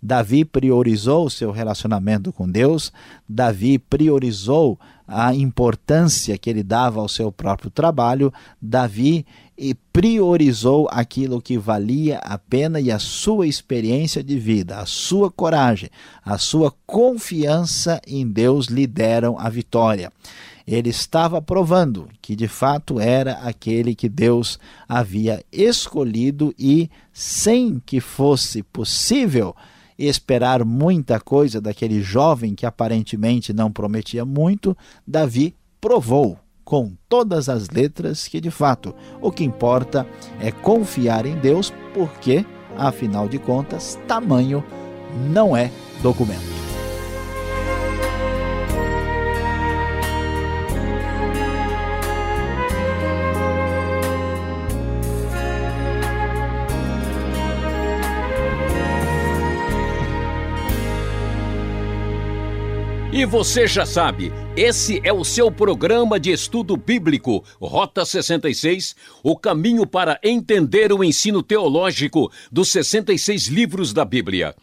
Davi 0.00 0.44
priorizou 0.44 1.28
seu 1.28 1.50
relacionamento 1.50 2.32
com 2.32 2.48
Deus, 2.48 2.92
Davi 3.28 3.78
priorizou 3.78 4.78
a 5.06 5.34
importância 5.34 6.38
que 6.38 6.48
ele 6.48 6.62
dava 6.62 7.00
ao 7.00 7.08
seu 7.08 7.32
próprio 7.32 7.70
trabalho, 7.70 8.32
Davi 8.60 9.26
priorizou 9.92 10.88
aquilo 10.90 11.42
que 11.42 11.58
valia 11.58 12.18
a 12.18 12.38
pena 12.38 12.80
e 12.80 12.90
a 12.90 12.98
sua 12.98 13.46
experiência 13.46 14.22
de 14.22 14.38
vida, 14.38 14.78
a 14.78 14.86
sua 14.86 15.30
coragem, 15.30 15.90
a 16.24 16.38
sua 16.38 16.72
confiança 16.86 18.00
em 18.06 18.26
Deus 18.26 18.66
lhe 18.66 18.86
deram 18.86 19.36
a 19.38 19.48
vitória. 19.48 20.12
Ele 20.66 20.90
estava 20.90 21.42
provando 21.42 22.08
que 22.20 22.36
de 22.36 22.46
fato 22.46 23.00
era 23.00 23.32
aquele 23.38 23.94
que 23.94 24.08
Deus 24.08 24.58
havia 24.88 25.42
escolhido 25.50 26.54
e, 26.58 26.90
sem 27.12 27.80
que 27.84 28.00
fosse 28.00 28.62
possível 28.62 29.56
esperar 29.98 30.64
muita 30.64 31.18
coisa 31.18 31.60
daquele 31.60 32.00
jovem 32.00 32.54
que 32.54 32.64
aparentemente 32.64 33.52
não 33.52 33.72
prometia 33.72 34.24
muito, 34.24 34.76
Davi 35.06 35.56
provou 35.80 36.38
com 36.68 36.92
todas 37.08 37.48
as 37.48 37.70
letras 37.70 38.28
que 38.28 38.42
de 38.42 38.50
fato 38.50 38.94
o 39.22 39.32
que 39.32 39.42
importa 39.42 40.06
é 40.38 40.52
confiar 40.52 41.24
em 41.24 41.34
Deus, 41.34 41.72
porque 41.94 42.44
afinal 42.76 43.26
de 43.26 43.38
contas, 43.38 43.98
tamanho 44.06 44.62
não 45.32 45.56
é 45.56 45.70
documento. 46.02 46.57
E 63.18 63.26
você 63.26 63.66
já 63.66 63.84
sabe, 63.84 64.32
esse 64.56 65.00
é 65.02 65.12
o 65.12 65.24
seu 65.24 65.50
programa 65.50 66.20
de 66.20 66.30
estudo 66.30 66.76
bíblico, 66.76 67.44
Rota 67.60 68.04
66, 68.04 68.94
o 69.24 69.36
caminho 69.36 69.84
para 69.84 70.20
entender 70.22 70.92
o 70.92 71.02
ensino 71.02 71.42
teológico 71.42 72.30
dos 72.48 72.70
66 72.70 73.48
livros 73.48 73.92
da 73.92 74.04
Bíblia. 74.04 74.54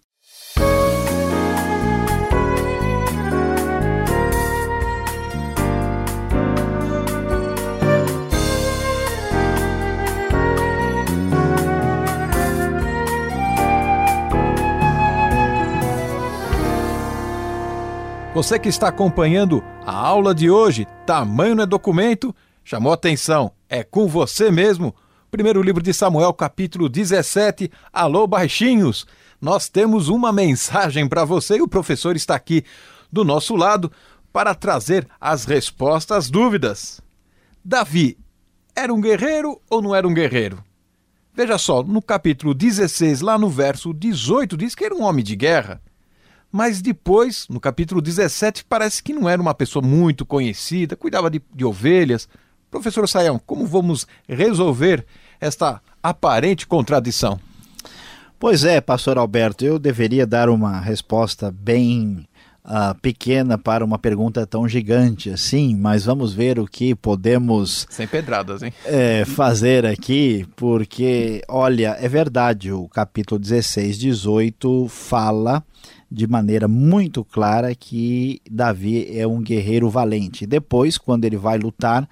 Você 18.38 18.60
que 18.60 18.70
está 18.70 18.90
acompanhando 18.90 19.64
a 19.84 19.92
aula 19.92 20.32
de 20.32 20.48
hoje, 20.48 20.86
Tamanho 21.08 21.56
não 21.56 21.64
é 21.64 21.66
documento, 21.66 22.36
chamou 22.64 22.94
atenção, 22.94 23.52
é 23.68 23.84
com 23.84 24.08
você 24.08 24.52
mesmo. 24.52 24.94
Primeiro 25.32 25.60
livro 25.60 25.82
de 25.82 25.92
Samuel, 25.92 26.32
capítulo 26.36 26.88
17. 26.88 27.72
Alô, 27.92 28.28
baixinhos! 28.28 29.08
Nós 29.42 29.70
temos 29.70 30.08
uma 30.08 30.32
mensagem 30.32 31.10
para 31.10 31.26
você 31.26 31.58
e 31.58 31.64
o 31.64 31.68
professor 31.68 32.16
está 32.16 32.36
aqui 32.36 32.64
do 33.12 33.24
nosso 33.24 33.56
lado 33.56 33.92
para 34.32 34.54
trazer 34.54 35.08
as 35.20 35.44
respostas 35.44 36.18
às 36.18 36.30
dúvidas. 36.30 37.02
Davi, 37.66 38.20
era 38.76 38.94
um 38.94 39.02
guerreiro 39.02 39.60
ou 39.68 39.82
não 39.82 39.96
era 39.96 40.08
um 40.08 40.14
guerreiro? 40.14 40.64
Veja 41.34 41.58
só, 41.58 41.82
no 41.82 42.04
capítulo 42.04 42.54
16, 42.54 43.20
lá 43.22 43.36
no 43.36 43.50
verso 43.50 43.92
18, 43.96 44.56
diz 44.56 44.76
que 44.76 44.86
era 44.86 44.94
um 44.94 45.02
homem 45.02 45.26
de 45.26 45.36
guerra. 45.36 45.82
Mas 46.52 46.82
depois, 46.82 47.46
no 47.50 47.60
capítulo 47.60 48.02
17, 48.02 48.66
parece 48.66 49.04
que 49.04 49.14
não 49.14 49.28
era 49.28 49.42
uma 49.42 49.54
pessoa 49.54 49.86
muito 49.86 50.26
conhecida, 50.26 50.96
cuidava 50.96 51.30
de, 51.30 51.42
de 51.54 51.66
ovelhas. 51.66 52.28
Professor 52.72 53.08
Saião, 53.08 53.40
como 53.40 53.66
vamos 53.66 54.08
resolver 54.28 55.06
esta 55.40 55.82
aparente 56.02 56.66
contradição? 56.66 57.40
Pois 58.40 58.64
é, 58.64 58.80
pastor 58.80 59.18
Alberto, 59.18 59.66
eu 59.66 59.80
deveria 59.80 60.26
dar 60.26 60.48
uma 60.48 60.80
resposta 60.80 61.52
bem 61.52 62.28
uh, 62.64 62.94
pequena 63.02 63.58
para 63.58 63.84
uma 63.84 63.98
pergunta 63.98 64.46
tão 64.46 64.68
gigante 64.68 65.32
assim, 65.32 65.76
mas 65.76 66.06
vamos 66.06 66.34
ver 66.34 66.60
o 66.60 66.68
que 66.68 66.94
podemos. 66.94 67.88
Sem 67.90 68.08
pedradas, 68.08 68.62
hein? 68.62 68.72
É, 68.86 69.26
fazer 69.26 69.86
aqui, 69.86 70.46
porque, 70.56 71.42
olha, 71.48 71.98
é 72.00 72.08
verdade, 72.08 72.72
o 72.72 72.88
capítulo 72.88 73.40
16, 73.40 73.98
18 73.98 74.88
fala 74.88 75.64
de 76.10 76.28
maneira 76.28 76.68
muito 76.68 77.24
clara 77.24 77.76
que 77.76 78.42
Davi 78.50 79.08
é 79.18 79.28
um 79.28 79.42
guerreiro 79.42 79.90
valente. 79.90 80.46
Depois, 80.46 80.98
quando 80.98 81.26
ele 81.26 81.38
vai 81.38 81.58
lutar 81.58 82.08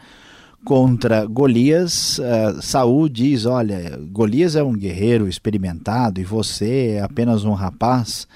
contra 0.66 1.26
Golias, 1.26 2.20
uh, 2.20 2.62
Saul 2.62 3.08
diz: 3.08 3.46
Olha, 3.46 4.00
Golias 4.12 4.56
é 4.56 4.64
um 4.64 4.74
guerreiro 4.74 5.28
experimentado 5.28 6.20
e 6.20 6.24
você 6.24 6.96
é 6.98 7.02
apenas 7.02 7.46
um 7.46 7.54
rapaz. 7.54 8.28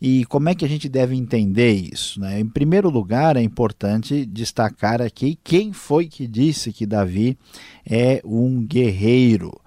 E 0.00 0.24
como 0.26 0.48
é 0.48 0.54
que 0.54 0.64
a 0.64 0.68
gente 0.68 0.88
deve 0.88 1.16
entender 1.16 1.72
isso? 1.72 2.20
Né? 2.20 2.38
Em 2.38 2.46
primeiro 2.46 2.88
lugar, 2.88 3.36
é 3.36 3.42
importante 3.42 4.24
destacar 4.24 5.02
aqui 5.02 5.36
quem 5.42 5.72
foi 5.72 6.06
que 6.06 6.26
disse 6.26 6.72
que 6.72 6.86
Davi 6.86 7.36
é 7.84 8.20
um 8.24 8.64
guerreiro. 8.64 9.60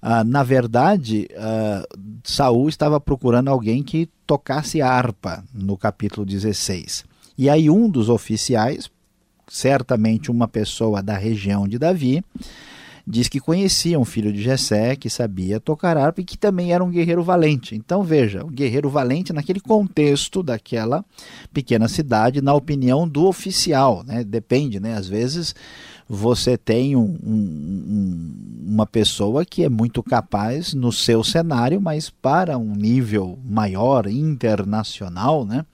Ah, 0.00 0.22
na 0.22 0.42
verdade, 0.42 1.28
ah, 1.36 1.84
Saul 2.22 2.68
estava 2.68 3.00
procurando 3.00 3.48
alguém 3.48 3.82
que 3.82 4.08
tocasse 4.26 4.80
harpa 4.80 5.44
no 5.52 5.76
capítulo 5.76 6.24
16. 6.24 7.04
E 7.36 7.48
aí 7.48 7.70
um 7.70 7.88
dos 7.88 8.08
oficiais, 8.08 8.90
certamente 9.46 10.30
uma 10.30 10.48
pessoa 10.48 11.02
da 11.02 11.16
região 11.16 11.66
de 11.66 11.78
Davi, 11.78 12.22
diz 13.06 13.26
que 13.26 13.40
conhecia 13.40 13.98
um 13.98 14.04
filho 14.04 14.30
de 14.30 14.42
Jessé 14.42 14.94
que 14.94 15.08
sabia 15.08 15.58
tocar 15.58 15.96
harpa 15.96 16.20
e 16.20 16.24
que 16.24 16.36
também 16.36 16.74
era 16.74 16.84
um 16.84 16.90
guerreiro 16.90 17.22
valente. 17.22 17.74
Então 17.74 18.02
veja, 18.02 18.44
um 18.44 18.50
guerreiro 18.50 18.90
valente 18.90 19.32
naquele 19.32 19.60
contexto 19.60 20.42
daquela 20.42 21.02
pequena 21.52 21.88
cidade, 21.88 22.42
na 22.42 22.52
opinião 22.52 23.08
do 23.08 23.26
oficial, 23.26 24.04
né? 24.04 24.22
Depende, 24.22 24.78
né? 24.78 24.94
Às 24.94 25.08
vezes 25.08 25.54
você 26.08 26.56
tem 26.56 26.96
um, 26.96 27.18
um, 27.22 28.34
uma 28.66 28.86
pessoa 28.86 29.44
que 29.44 29.62
é 29.62 29.68
muito 29.68 30.02
capaz 30.02 30.72
no 30.72 30.90
seu 30.90 31.22
cenário, 31.22 31.80
mas 31.80 32.08
para 32.08 32.56
um 32.56 32.74
nível 32.74 33.38
maior, 33.44 34.06
internacional, 34.06 35.44
né? 35.44 35.64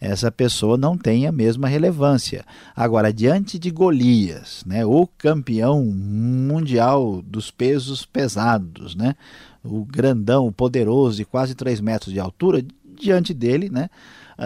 essa 0.00 0.32
pessoa 0.32 0.78
não 0.78 0.96
tem 0.96 1.26
a 1.26 1.32
mesma 1.32 1.68
relevância. 1.68 2.44
Agora, 2.74 3.12
diante 3.12 3.58
de 3.58 3.70
Golias, 3.70 4.64
né, 4.64 4.84
o 4.84 5.06
campeão 5.06 5.84
mundial 5.84 7.20
dos 7.20 7.50
pesos 7.50 8.06
pesados, 8.06 8.94
né, 8.94 9.14
o 9.62 9.84
grandão, 9.84 10.46
o 10.46 10.52
poderoso 10.52 11.18
de 11.18 11.26
quase 11.26 11.54
3 11.54 11.82
metros 11.82 12.14
de 12.14 12.18
altura, 12.18 12.64
diante 12.98 13.34
dele, 13.34 13.68
né, 13.68 13.90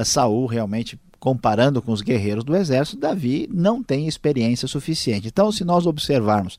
Saul 0.04 0.46
realmente 0.46 0.98
comparando 1.24 1.80
com 1.80 1.90
os 1.90 2.02
guerreiros 2.02 2.44
do 2.44 2.54
exército, 2.54 2.98
Davi 2.98 3.48
não 3.50 3.82
tem 3.82 4.06
experiência 4.06 4.68
suficiente. 4.68 5.28
Então, 5.28 5.50
se 5.50 5.64
nós 5.64 5.86
observarmos 5.86 6.58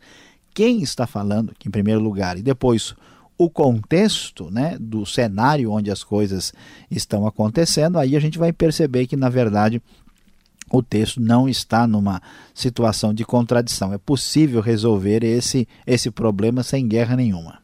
quem 0.56 0.82
está 0.82 1.06
falando, 1.06 1.54
em 1.64 1.70
primeiro 1.70 2.02
lugar, 2.02 2.36
e 2.36 2.42
depois 2.42 2.96
o 3.38 3.48
contexto 3.48 4.50
né, 4.50 4.76
do 4.80 5.06
cenário 5.06 5.72
onde 5.72 5.92
as 5.92 6.04
coisas 6.04 6.52
estão 6.90 7.28
acontecendo, 7.28 8.00
aí 8.00 8.16
a 8.16 8.20
gente 8.20 8.40
vai 8.40 8.52
perceber 8.52 9.06
que, 9.06 9.16
na 9.16 9.30
verdade, 9.30 9.80
o 10.72 10.82
texto 10.82 11.22
não 11.22 11.48
está 11.48 11.86
numa 11.86 12.20
situação 12.52 13.14
de 13.14 13.24
contradição. 13.24 13.94
É 13.94 14.00
possível 14.00 14.62
resolver 14.62 15.24
esse, 15.24 15.68
esse 15.86 16.10
problema 16.10 16.64
sem 16.64 16.88
guerra 16.88 17.16
nenhuma. 17.16 17.60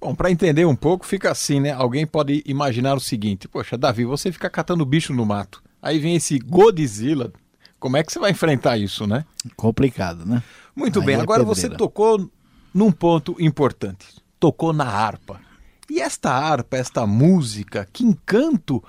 Bom, 0.00 0.14
para 0.14 0.30
entender 0.30 0.64
um 0.64 0.76
pouco, 0.76 1.04
fica 1.04 1.30
assim, 1.30 1.60
né? 1.60 1.72
Alguém 1.72 2.06
pode 2.06 2.42
imaginar 2.46 2.94
o 2.94 3.00
seguinte: 3.00 3.46
Poxa, 3.46 3.76
Davi, 3.76 4.06
você 4.06 4.32
fica 4.32 4.48
catando 4.48 4.86
bicho 4.86 5.12
no 5.12 5.26
mato. 5.26 5.65
Aí 5.86 5.98
vem 5.98 6.16
esse 6.16 6.38
Godzilla. 6.38 7.32
Como 7.78 7.96
é 7.96 8.02
que 8.02 8.12
você 8.12 8.18
vai 8.18 8.30
enfrentar 8.30 8.76
isso, 8.76 9.06
né? 9.06 9.24
Complicado, 9.56 10.24
né? 10.24 10.42
Muito 10.74 11.00
Aí 11.00 11.06
bem, 11.06 11.14
é 11.16 11.20
agora 11.20 11.44
pedreira. 11.44 11.70
você 11.70 11.76
tocou 11.76 12.30
num 12.74 12.90
ponto 12.90 13.36
importante 13.38 14.06
tocou 14.38 14.72
na 14.72 14.86
harpa. 14.86 15.40
E 15.88 16.00
esta 16.00 16.30
harpa, 16.30 16.76
esta 16.76 17.06
música, 17.06 17.86
que 17.92 18.04
encanto 18.04 18.82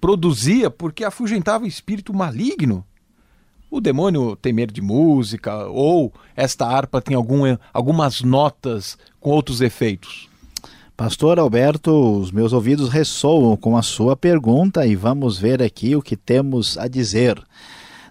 produzia 0.00 0.70
porque 0.70 1.04
afugentava 1.04 1.64
o 1.64 1.66
espírito 1.68 2.12
maligno. 2.14 2.84
O 3.70 3.80
demônio 3.80 4.36
tem 4.36 4.52
medo 4.52 4.72
de 4.72 4.80
música 4.80 5.66
ou 5.66 6.12
esta 6.36 6.66
harpa 6.66 7.00
tem 7.00 7.16
algum, 7.16 7.42
algumas 7.72 8.20
notas 8.22 8.96
com 9.20 9.30
outros 9.30 9.60
efeitos? 9.60 10.28
Pastor 10.96 11.40
Alberto, 11.40 11.90
os 12.20 12.30
meus 12.30 12.52
ouvidos 12.52 12.88
ressoam 12.88 13.56
com 13.56 13.76
a 13.76 13.82
sua 13.82 14.16
pergunta 14.16 14.86
e 14.86 14.94
vamos 14.94 15.36
ver 15.36 15.60
aqui 15.60 15.96
o 15.96 16.02
que 16.02 16.16
temos 16.16 16.78
a 16.78 16.86
dizer. 16.86 17.42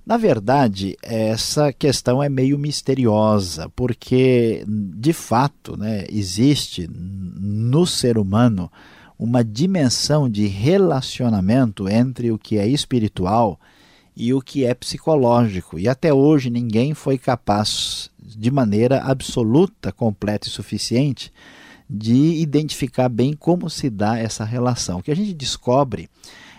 Na 0.06 0.18
verdade, 0.18 0.98
essa 1.02 1.72
questão 1.72 2.22
é 2.22 2.28
meio 2.28 2.60
misteriosa, 2.60 3.70
porque 3.74 4.66
de 4.68 5.14
fato 5.14 5.78
né, 5.78 6.04
existe 6.10 6.90
no 6.94 7.88
ser 7.88 8.18
humano 8.18 8.70
uma 9.18 9.46
dimensão 9.46 10.30
de 10.30 10.46
relacionamento 10.48 11.88
entre 11.88 12.32
o 12.32 12.38
que 12.38 12.58
é 12.58 12.68
espiritual 12.68 13.58
e 14.14 14.34
o 14.34 14.42
que 14.42 14.66
é 14.66 14.74
psicológico. 14.74 15.80
E 15.80 15.88
até 15.88 16.14
hoje 16.14 16.50
ninguém 16.50 16.94
foi 16.94 17.18
capaz, 17.18 18.10
de 18.20 18.52
maneira 18.52 19.02
absoluta, 19.04 19.90
completa 19.90 20.50
e 20.50 20.52
suficiente, 20.52 21.32
de 21.94 22.42
identificar 22.42 23.08
bem 23.08 23.34
como 23.34 23.70
se 23.70 23.88
dá 23.88 24.18
essa 24.18 24.44
relação. 24.44 24.98
O 24.98 25.04
que 25.04 25.12
a 25.12 25.16
gente 25.16 25.32
descobre 25.32 26.10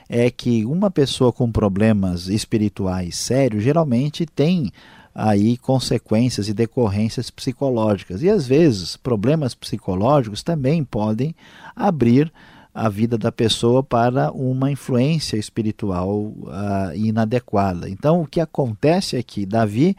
é 0.09 0.31
que 0.31 0.65
uma 0.65 0.93
pessoa 0.93 1.33
com 1.33 1.51
problemas 1.51 2.29
espirituais 2.29 3.17
sérios 3.17 3.65
geralmente 3.65 4.25
tem 4.27 4.71
aí 5.13 5.57
consequências 5.57 6.49
e 6.49 6.55
decorrências 6.55 7.31
psicológicas. 7.31 8.23
E 8.23 8.31
às 8.31 8.47
vezes, 8.47 8.97
problemas 8.97 9.57
psicológicos 9.57 10.43
também 10.45 10.85
podem 10.85 11.35
abrir 11.75 12.33
a 12.73 12.89
vida 12.89 13.19
da 13.19 13.33
pessoa 13.33 13.83
para 13.83 14.31
uma 14.31 14.71
influência 14.71 15.37
espiritual 15.37 16.11
uh, 16.19 16.95
inadequada. 16.95 17.89
Então, 17.89 18.21
o 18.21 18.27
que 18.27 18.41
acontece 18.41 19.17
é 19.17 19.23
que 19.23 19.47
Davi 19.47 19.97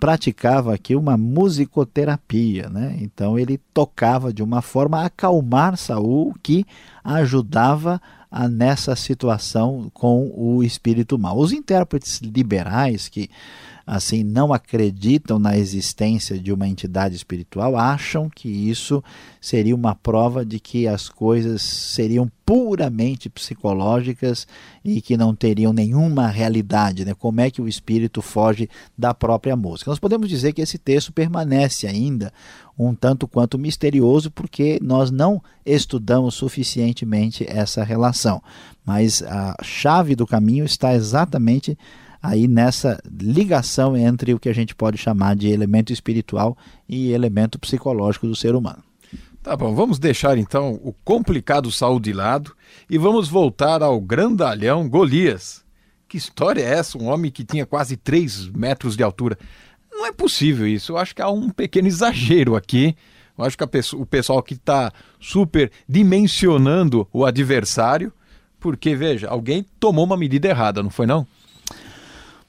praticava 0.00 0.74
aqui 0.74 0.96
uma 0.96 1.16
musicoterapia, 1.16 2.68
né? 2.68 2.96
Então 3.00 3.38
ele 3.38 3.58
tocava 3.74 4.32
de 4.32 4.42
uma 4.42 4.62
forma 4.62 5.00
a 5.00 5.06
acalmar 5.06 5.76
Saul, 5.76 6.34
que 6.42 6.64
ajudava 7.04 8.00
a, 8.30 8.48
nessa 8.48 8.96
situação 8.96 9.90
com 9.92 10.32
o 10.34 10.62
espírito 10.62 11.18
mal. 11.18 11.38
Os 11.38 11.52
intérpretes 11.52 12.20
liberais 12.20 13.08
que 13.08 13.28
assim 13.86 14.24
não 14.24 14.52
acreditam 14.52 15.38
na 15.38 15.56
existência 15.56 16.36
de 16.38 16.52
uma 16.52 16.66
entidade 16.66 17.14
espiritual 17.14 17.76
acham 17.76 18.28
que 18.28 18.48
isso 18.48 19.02
seria 19.40 19.76
uma 19.76 19.94
prova 19.94 20.44
de 20.44 20.58
que 20.58 20.88
as 20.88 21.08
coisas 21.08 21.62
seriam 21.62 22.28
puramente 22.44 23.28
psicológicas 23.28 24.46
e 24.84 25.00
que 25.00 25.16
não 25.16 25.34
teriam 25.34 25.72
nenhuma 25.72 26.26
realidade, 26.28 27.04
né? 27.04 27.14
Como 27.14 27.40
é 27.40 27.50
que 27.50 27.62
o 27.62 27.68
espírito 27.68 28.20
foge 28.20 28.68
da 28.98 29.14
própria 29.14 29.54
música? 29.54 29.90
Nós 29.90 29.98
podemos 30.00 30.28
dizer 30.28 30.52
que 30.52 30.62
esse 30.62 30.78
texto 30.78 31.12
permanece 31.12 31.86
ainda 31.86 32.32
um 32.78 32.94
tanto 32.94 33.26
quanto 33.26 33.58
misterioso 33.58 34.30
porque 34.30 34.78
nós 34.82 35.10
não 35.10 35.42
estudamos 35.64 36.34
suficientemente 36.34 37.44
essa 37.48 37.82
relação. 37.82 38.42
Mas 38.84 39.22
a 39.22 39.56
chave 39.62 40.14
do 40.14 40.26
caminho 40.26 40.64
está 40.64 40.94
exatamente 40.94 41.76
aí 42.22 42.48
nessa 42.48 43.00
ligação 43.10 43.96
entre 43.96 44.34
o 44.34 44.38
que 44.38 44.48
a 44.48 44.54
gente 44.54 44.74
pode 44.74 44.98
chamar 44.98 45.36
de 45.36 45.48
elemento 45.48 45.92
espiritual 45.92 46.56
e 46.88 47.12
elemento 47.12 47.58
psicológico 47.58 48.26
do 48.26 48.36
ser 48.36 48.54
humano. 48.54 48.82
Tá 49.42 49.56
bom, 49.56 49.74
vamos 49.74 49.98
deixar 49.98 50.36
então 50.36 50.80
o 50.82 50.92
complicado 51.04 51.70
Saul 51.70 52.00
de 52.00 52.12
lado 52.12 52.52
e 52.90 52.98
vamos 52.98 53.28
voltar 53.28 53.80
ao 53.82 54.00
grandalhão 54.00 54.88
Golias. 54.88 55.64
Que 56.08 56.16
história 56.16 56.62
é 56.62 56.74
essa? 56.74 56.98
Um 56.98 57.06
homem 57.06 57.30
que 57.30 57.44
tinha 57.44 57.64
quase 57.64 57.96
3 57.96 58.48
metros 58.48 58.96
de 58.96 59.02
altura. 59.02 59.38
Não 59.90 60.04
é 60.04 60.12
possível 60.12 60.66
isso. 60.66 60.92
Eu 60.92 60.98
acho 60.98 61.14
que 61.14 61.22
há 61.22 61.30
um 61.30 61.50
pequeno 61.50 61.86
exagero 61.88 62.56
aqui. 62.56 62.96
Eu 63.36 63.44
acho 63.44 63.56
que 63.56 63.66
pessoa, 63.66 64.02
o 64.02 64.06
pessoal 64.06 64.42
que 64.42 64.54
está 64.54 64.92
super 65.20 65.70
dimensionando 65.88 67.06
o 67.12 67.24
adversário, 67.24 68.12
porque, 68.58 68.96
veja, 68.96 69.28
alguém 69.28 69.64
tomou 69.78 70.04
uma 70.04 70.16
medida 70.16 70.48
errada, 70.48 70.82
não 70.82 70.90
foi 70.90 71.06
não? 71.06 71.26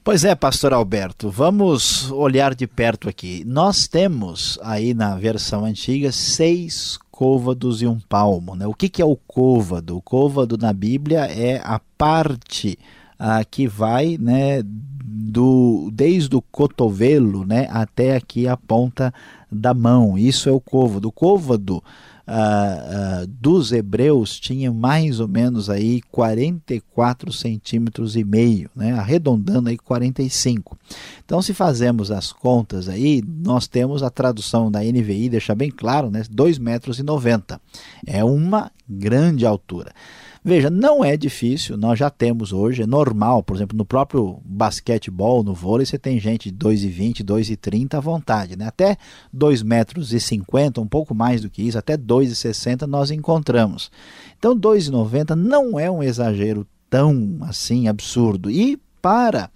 Pois 0.08 0.24
é, 0.24 0.34
pastor 0.36 0.72
Alberto, 0.72 1.30
vamos 1.30 2.10
olhar 2.12 2.56
de 2.56 2.66
perto 2.66 3.10
aqui. 3.10 3.44
Nós 3.46 3.90
temos 3.90 4.58
aí 4.64 4.94
na 4.94 5.18
versão 5.18 5.66
antiga 5.66 6.14
seis 6.14 6.98
côvados 7.12 7.82
e 7.82 7.88
um 7.88 8.00
palmo. 8.00 8.56
Né? 8.56 8.66
O 8.66 8.74
que, 8.74 8.88
que 8.88 9.02
é 9.02 9.06
o 9.06 9.18
côvado? 9.18 9.98
O 9.98 10.02
côvado 10.02 10.58
na 10.58 10.72
Bíblia 10.72 11.26
é 11.26 11.60
a 11.62 11.82
parte 11.98 12.80
ah, 13.20 13.44
que 13.44 13.68
vai 13.68 14.18
né, 14.18 14.64
do, 14.64 15.90
desde 15.92 16.38
o 16.38 16.42
cotovelo 16.42 17.46
né, 17.46 17.68
até 17.70 18.16
aqui 18.16 18.48
a 18.48 18.56
ponta 18.56 19.14
da 19.52 19.74
mão. 19.74 20.18
Isso 20.18 20.48
é 20.48 20.54
o 20.54 20.62
côvado. 20.62 21.10
O 21.10 21.12
côvado 21.12 21.84
ah, 22.28 23.22
ah, 23.22 23.26
dos 23.28 23.72
hebreus 23.72 24.38
tinha 24.38 24.72
mais 24.72 25.22
ou 25.22 25.28
menos 25.30 25.70
aí 25.70 26.02
44 26.12 27.32
centímetros 27.32 28.18
e 28.18 28.24
meio, 28.26 28.70
né, 28.76 28.92
arredondando 28.92 29.70
aí 29.70 29.78
45. 29.78 30.78
Então, 31.24 31.42
se 31.42 31.54
fazemos 31.54 32.12
as 32.12 32.34
contas 32.34 32.90
aí, 32.90 33.24
nós 33.26 33.66
temos 33.66 34.04
a 34.04 34.10
tradução 34.10 34.70
da 34.70 34.82
NVI, 34.82 35.30
deixa 35.30 35.56
bem 35.56 35.72
claro, 35.72 36.12
né, 36.12 36.24
2 36.30 36.58
metros 36.58 37.00
90. 37.00 37.62
É 38.06 38.24
uma 38.24 38.72
grande 38.88 39.46
altura. 39.46 39.94
Veja, 40.48 40.70
não 40.70 41.04
é 41.04 41.18
difícil, 41.18 41.76
nós 41.76 42.00
já 42.00 42.10
temos 42.10 42.54
hoje, 42.54 42.82
é 42.82 42.88
normal, 42.88 43.44
por 43.44 43.54
exemplo, 43.58 43.78
no 43.78 43.84
próprio 43.84 44.40
basquetebol, 44.46 45.44
no 45.44 45.54
vôlei, 45.54 45.86
você 45.86 46.00
tem 46.00 46.22
gente 46.22 46.50
de 46.50 46.58
2,20, 46.58 47.22
2,30 47.22 47.96
à 47.96 48.00
vontade, 48.00 48.56
né? 48.56 48.66
Até 48.66 48.96
2,50 49.36 49.64
metros, 49.66 50.10
50, 50.10 50.80
um 50.80 50.88
pouco 50.88 51.14
mais 51.14 51.42
do 51.42 51.50
que 51.50 51.64
isso, 51.64 51.78
até 51.78 51.98
2,60 51.98 52.84
nós 52.84 53.12
encontramos. 53.12 53.92
Então 54.40 54.58
2,90 54.58 55.32
não 55.36 55.78
é 55.78 55.92
um 55.92 56.02
exagero 56.02 56.66
tão 56.90 57.40
assim 57.42 57.90
absurdo. 57.90 58.50
E 58.50 58.80
para 59.02 59.50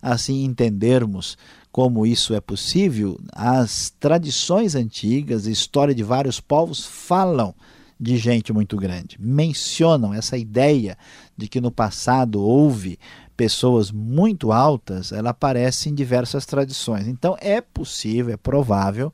assim 0.00 0.44
entendermos 0.44 1.36
como 1.70 2.06
isso 2.06 2.32
é 2.32 2.40
possível, 2.40 3.20
as 3.34 3.92
tradições 4.00 4.74
antigas, 4.74 5.46
a 5.46 5.50
história 5.50 5.94
de 5.94 6.02
vários 6.02 6.40
povos 6.40 6.86
falam 6.86 7.54
de 7.98 8.16
gente 8.16 8.52
muito 8.52 8.76
grande. 8.76 9.16
Mencionam 9.20 10.14
essa 10.14 10.36
ideia 10.36 10.96
de 11.36 11.48
que 11.48 11.60
no 11.60 11.70
passado 11.70 12.40
houve 12.40 12.98
pessoas 13.36 13.90
muito 13.90 14.52
altas, 14.52 15.12
ela 15.12 15.30
aparece 15.30 15.88
em 15.88 15.94
diversas 15.94 16.44
tradições. 16.44 17.06
Então 17.06 17.36
é 17.40 17.60
possível, 17.60 18.34
é 18.34 18.36
provável, 18.36 19.12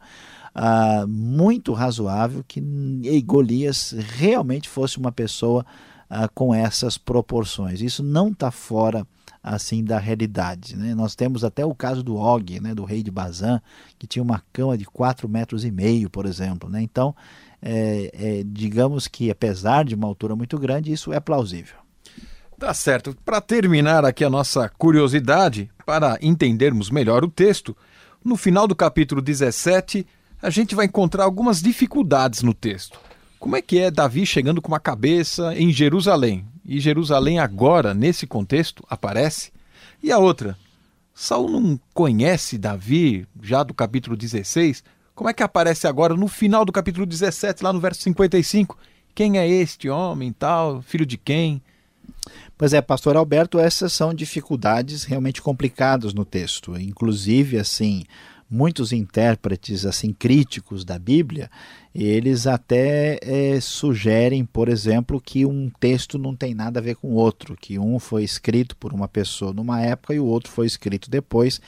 uh, 0.55 1.07
muito 1.07 1.73
razoável 1.73 2.45
que 2.47 2.61
Golias 3.25 3.95
realmente 4.17 4.69
fosse 4.69 4.99
uma 4.99 5.13
pessoa 5.13 5.65
uh, 6.11 6.29
com 6.35 6.55
essas 6.55 6.97
proporções. 6.97 7.81
Isso 7.81 8.03
não 8.03 8.29
está 8.29 8.51
fora 8.51 9.07
assim 9.43 9.85
da 9.85 9.99
realidade. 9.99 10.75
Né? 10.75 10.95
Nós 10.95 11.15
temos 11.15 11.45
até 11.45 11.67
o 11.67 11.75
caso 11.75 12.03
do 12.03 12.17
Og, 12.17 12.61
né, 12.61 12.75
do 12.75 12.83
rei 12.83 13.03
de 13.03 13.11
Bazan, 13.11 13.61
que 13.99 14.07
tinha 14.07 14.23
uma 14.23 14.43
cama 14.51 14.79
de 14.79 14.87
4 14.87 15.29
metros 15.29 15.67
e 15.67 15.71
meio, 15.71 16.09
por 16.09 16.25
exemplo. 16.25 16.71
Né? 16.71 16.81
Então 16.81 17.15
é, 17.67 18.11
é, 18.13 18.43
digamos 18.45 19.09
que 19.09 19.31
apesar 19.31 19.87
de 19.87 19.95
uma 19.95 20.07
altura 20.07 20.37
muito 20.37 20.59
grande, 20.59 20.93
isso 20.93 21.15
é 21.15 21.19
plausível. 21.19 21.77
Tá 22.59 22.75
certo. 22.75 23.17
Para 23.25 23.41
terminar 23.41 24.05
aqui 24.05 24.23
a 24.23 24.29
nossa 24.29 24.69
curiosidade, 24.69 25.71
para 25.87 26.19
entendermos 26.21 26.91
melhor 26.91 27.25
o 27.25 27.31
texto, 27.31 27.75
no 28.23 28.37
final 28.37 28.69
do 28.69 28.77
capítulo 28.77 29.23
17, 29.23 30.07
a 30.43 30.51
gente 30.51 30.75
vai 30.75 30.85
encontrar 30.85 31.25
algumas 31.25 31.63
dificuldades 31.63 32.43
no 32.43 32.53
texto. 32.53 33.01
Como 33.41 33.57
é 33.57 33.63
que 33.63 33.79
é 33.79 33.91
Davi 33.91 34.27
chegando 34.27 34.61
com 34.61 34.69
uma 34.69 34.81
cabeça 34.81 35.55
em 35.59 35.73
Jerusalém? 35.73 36.47
E 36.67 36.79
Jerusalém 36.79 37.39
agora, 37.39 37.95
nesse 37.95 38.27
contexto, 38.27 38.85
aparece? 38.89 39.53
E 40.03 40.13
a 40.13 40.19
outra, 40.19 40.57
Saul 41.15 41.49
não 41.49 41.81
conhece 41.95 42.59
Davi 42.59 43.27
já 43.43 43.63
do 43.63 43.73
capítulo 43.73 44.17
16? 44.17 44.85
Como 45.15 45.31
é 45.31 45.33
que 45.33 45.45
aparece 45.45 45.87
agora 45.87 46.17
no 46.17 46.27
final 46.27 46.65
do 46.65 46.73
capítulo 46.73 47.07
17, 47.07 47.63
lá 47.63 47.73
no 47.73 47.79
verso 47.79 48.03
55? 48.03 48.77
Quem 49.15 49.39
é 49.39 49.47
este 49.47 49.89
homem 49.89 50.33
tal? 50.33 50.83
Filho 50.83 51.07
de 51.07 51.17
quem? 51.17 51.63
Pois 52.59 52.73
é, 52.73 52.83
pastor 52.83 53.17
Alberto, 53.17 53.61
essas 53.61 53.93
são 53.93 54.13
dificuldades 54.13 55.05
realmente 55.05 55.41
complicadas 55.41 56.13
no 56.13 56.25
texto. 56.25 56.77
Inclusive, 56.77 57.59
assim, 57.59 58.05
muitos 58.51 58.93
intérpretes 58.93 59.85
assim 59.87 60.13
críticos 60.13 60.85
da 60.85 60.99
Bíblia, 60.99 61.51
eles 61.95 62.47
até 62.47 63.19
é, 63.23 63.61
sugerem, 63.61 64.45
por 64.45 64.69
exemplo, 64.69 65.21
que 65.21 65.47
um 65.47 65.71
texto 65.81 66.19
não 66.19 66.35
tem 66.35 66.55
nada 66.55 66.81
a 66.81 66.83
ver 66.83 66.97
com 66.97 67.09
o 67.09 67.15
outro, 67.15 67.57
que 67.57 67.79
um 67.79 67.99
foi 67.99 68.25
escrito 68.25 68.77
por 68.77 68.93
uma 68.93 69.09
pessoa 69.09 69.53
numa 69.53 69.81
época 69.81 70.15
e 70.15 70.19
o 70.19 70.25
outro 70.25 70.51
foi 70.51 70.67
escrito 70.67 71.09
depois 71.11 71.61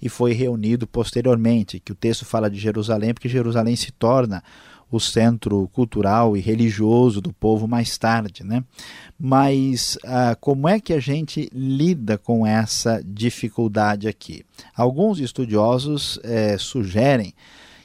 e 0.00 0.08
foi 0.08 0.32
reunido 0.32 0.86
posteriormente, 0.86 1.80
que 1.80 1.92
o 1.92 1.96
texto 1.96 2.24
fala 2.24 2.50
de 2.50 2.58
Jerusalém 2.58 3.12
porque 3.12 3.28
Jerusalém 3.28 3.76
se 3.76 3.92
torna 3.92 4.42
o 4.90 5.00
centro 5.00 5.68
cultural 5.72 6.36
e 6.36 6.40
religioso 6.40 7.20
do 7.20 7.32
povo 7.32 7.66
mais 7.66 7.96
tarde. 7.98 8.44
Né? 8.44 8.62
Mas 9.18 9.98
ah, 10.04 10.36
como 10.40 10.68
é 10.68 10.80
que 10.80 10.92
a 10.92 11.00
gente 11.00 11.48
lida 11.52 12.16
com 12.18 12.46
essa 12.46 13.02
dificuldade 13.04 14.08
aqui? 14.08 14.44
Alguns 14.76 15.18
estudiosos 15.18 16.18
eh, 16.22 16.56
sugerem 16.58 17.34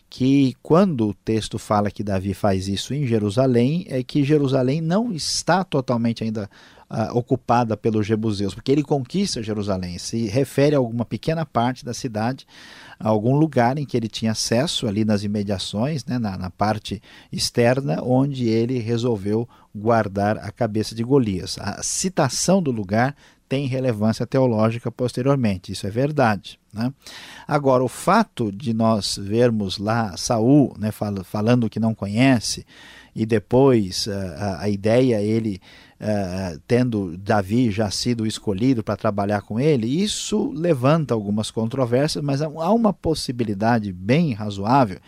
que 0.10 0.56
quando 0.64 1.10
o 1.10 1.14
texto 1.14 1.60
fala 1.60 1.92
que 1.92 2.04
Davi 2.04 2.34
faz 2.34 2.68
isso 2.68 2.94
em 2.94 3.06
Jerusalém, 3.06 3.86
é 3.88 4.02
que 4.02 4.24
Jerusalém 4.24 4.82
não 4.82 5.14
está 5.14 5.64
totalmente 5.64 6.24
ainda 6.24 6.50
uh, 6.90 7.16
ocupada 7.18 7.78
pelos 7.78 8.06
jebuseus, 8.06 8.54
porque 8.54 8.72
ele 8.72 8.84
conquista 8.84 9.44
Jerusalém, 9.44 9.98
se 9.98 10.28
refere 10.28 10.76
a 10.76 10.80
alguma 10.80 11.06
pequena 11.06 11.46
parte 11.46 11.86
da 11.86 11.94
cidade, 11.94 12.46
a 13.00 13.08
algum 13.08 13.36
lugar 13.36 13.78
em 13.78 13.86
que 13.86 13.96
ele 13.96 14.08
tinha 14.08 14.32
acesso, 14.32 14.88
ali 14.88 15.06
nas 15.06 15.24
imediações, 15.24 16.04
né, 16.06 16.18
na, 16.18 16.38
na 16.38 16.50
parte 16.50 17.02
externa, 17.32 18.02
onde 18.04 18.48
ele 18.48 18.80
resolveu 18.80 19.48
guardar 19.74 20.38
a 20.38 20.52
cabeça 20.52 20.96
de 20.96 21.04
Golias. 21.04 21.58
A 21.60 21.82
citação 21.84 22.62
do 22.62 22.72
lugar 22.72 23.16
tem 23.48 23.66
relevância 23.66 24.28
teológica 24.28 24.92
posteriormente, 24.92 25.72
isso 25.72 25.88
é 25.88 25.90
verdade. 25.90 26.60
Né? 26.72 26.94
Agora, 27.48 27.84
o 27.84 27.88
fato 27.88 28.52
de 28.52 28.74
nós 28.74 29.18
vermos 29.20 29.80
lá 29.80 30.16
Saul 30.18 30.76
né, 30.78 30.92
falando 31.24 31.70
que 31.70 31.80
não 31.80 31.96
conhece, 31.96 32.66
e 33.16 33.26
depois 33.26 34.08
a, 34.08 34.62
a 34.62 34.70
ideia 34.70 35.20
ele 35.22 35.60
uh, 36.00 36.60
tendo 36.68 37.18
Davi 37.18 37.72
já 37.72 37.90
sido 37.92 38.26
escolhido 38.26 38.84
para 38.84 38.96
trabalhar 38.96 39.42
com 39.42 39.60
ele, 39.60 39.88
isso 39.88 40.52
levanta 40.52 41.14
algumas 41.14 41.52
controvérsias, 41.52 42.24
mas 42.24 42.42
há 42.42 42.72
uma 42.72 42.94
possibilidade 42.94 43.92
bem 43.92 44.34
razoável 44.34 45.00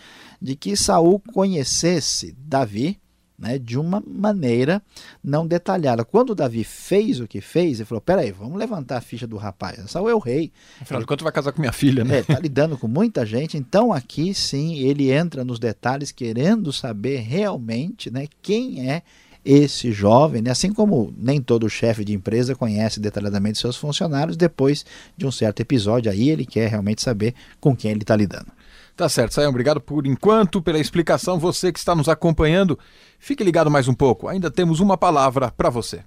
de 0.41 0.55
que 0.55 0.75
Saul 0.75 1.21
conhecesse 1.33 2.35
Davi 2.37 2.99
né, 3.41 3.57
de 3.57 3.77
uma 3.77 4.03
maneira 4.05 4.81
não 5.23 5.47
detalhada. 5.47 6.05
Quando 6.05 6.35
Davi 6.35 6.63
fez 6.63 7.19
o 7.19 7.27
que 7.27 7.41
fez, 7.41 7.79
ele 7.79 7.85
falou: 7.85 8.01
peraí, 8.01 8.31
vamos 8.31 8.57
levantar 8.57 8.97
a 8.97 9.01
ficha 9.01 9.25
do 9.25 9.35
rapaz. 9.35 9.79
Saul 9.89 10.09
é 10.09 10.13
o 10.13 10.19
rei. 10.19 10.51
Afinal 10.79 11.01
de 11.01 11.07
contas, 11.07 11.23
vai 11.23 11.31
casar 11.31 11.51
com 11.51 11.59
minha 11.59 11.73
filha, 11.73 12.03
né? 12.03 12.19
Está 12.19 12.35
é, 12.35 12.39
lidando 12.39 12.77
com 12.77 12.87
muita 12.87 13.25
gente. 13.25 13.57
Então, 13.57 13.91
aqui 13.91 14.33
sim, 14.35 14.77
ele 14.77 15.11
entra 15.11 15.43
nos 15.43 15.57
detalhes, 15.57 16.11
querendo 16.11 16.71
saber 16.71 17.21
realmente 17.21 18.11
né, 18.11 18.27
quem 18.43 18.87
é 18.87 19.01
esse 19.43 19.91
jovem, 19.91 20.41
né? 20.41 20.51
assim 20.51 20.71
como 20.71 21.13
nem 21.17 21.41
todo 21.41 21.69
chefe 21.69 22.05
de 22.05 22.13
empresa 22.13 22.55
conhece 22.55 22.99
detalhadamente 22.99 23.57
seus 23.57 23.75
funcionários, 23.75 24.37
depois 24.37 24.85
de 25.17 25.25
um 25.25 25.31
certo 25.31 25.61
episódio, 25.61 26.11
aí 26.11 26.29
ele 26.29 26.45
quer 26.45 26.69
realmente 26.69 27.01
saber 27.01 27.33
com 27.59 27.75
quem 27.75 27.91
ele 27.91 28.01
está 28.01 28.15
lidando. 28.15 28.47
Tá 28.95 29.09
certo, 29.09 29.33
Sayão, 29.33 29.49
obrigado 29.49 29.81
por 29.81 30.05
enquanto 30.05 30.61
pela 30.61 30.77
explicação. 30.77 31.39
Você 31.39 31.71
que 31.71 31.79
está 31.79 31.95
nos 31.95 32.09
acompanhando, 32.09 32.77
fique 33.17 33.43
ligado 33.43 33.71
mais 33.71 33.87
um 33.87 33.93
pouco. 33.93 34.27
Ainda 34.27 34.51
temos 34.51 34.79
uma 34.79 34.97
palavra 34.97 35.49
para 35.49 35.69
você. 35.69 36.03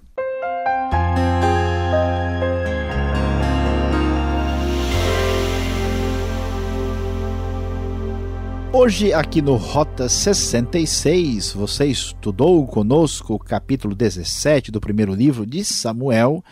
Hoje, 8.76 9.12
aqui 9.12 9.40
no 9.40 9.54
Rota 9.54 10.08
66, 10.08 11.52
você 11.52 11.86
estudou 11.86 12.66
conosco 12.66 13.34
o 13.34 13.38
capítulo 13.38 13.94
17 13.94 14.72
do 14.72 14.80
primeiro 14.80 15.14
livro 15.14 15.46
de 15.46 15.64
Samuel 15.64 16.42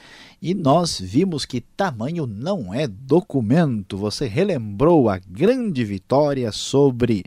e 0.41 0.55
nós 0.55 1.01
vimos 1.01 1.45
que 1.45 1.61
tamanho 1.61 2.25
não 2.25 2.73
é 2.73 2.87
documento. 2.87 3.97
Você 3.97 4.29
relembrou 4.29 5.11
a 5.11 5.19
grande 5.19 5.85
vitória 5.85 6.53
sobre 6.53 7.25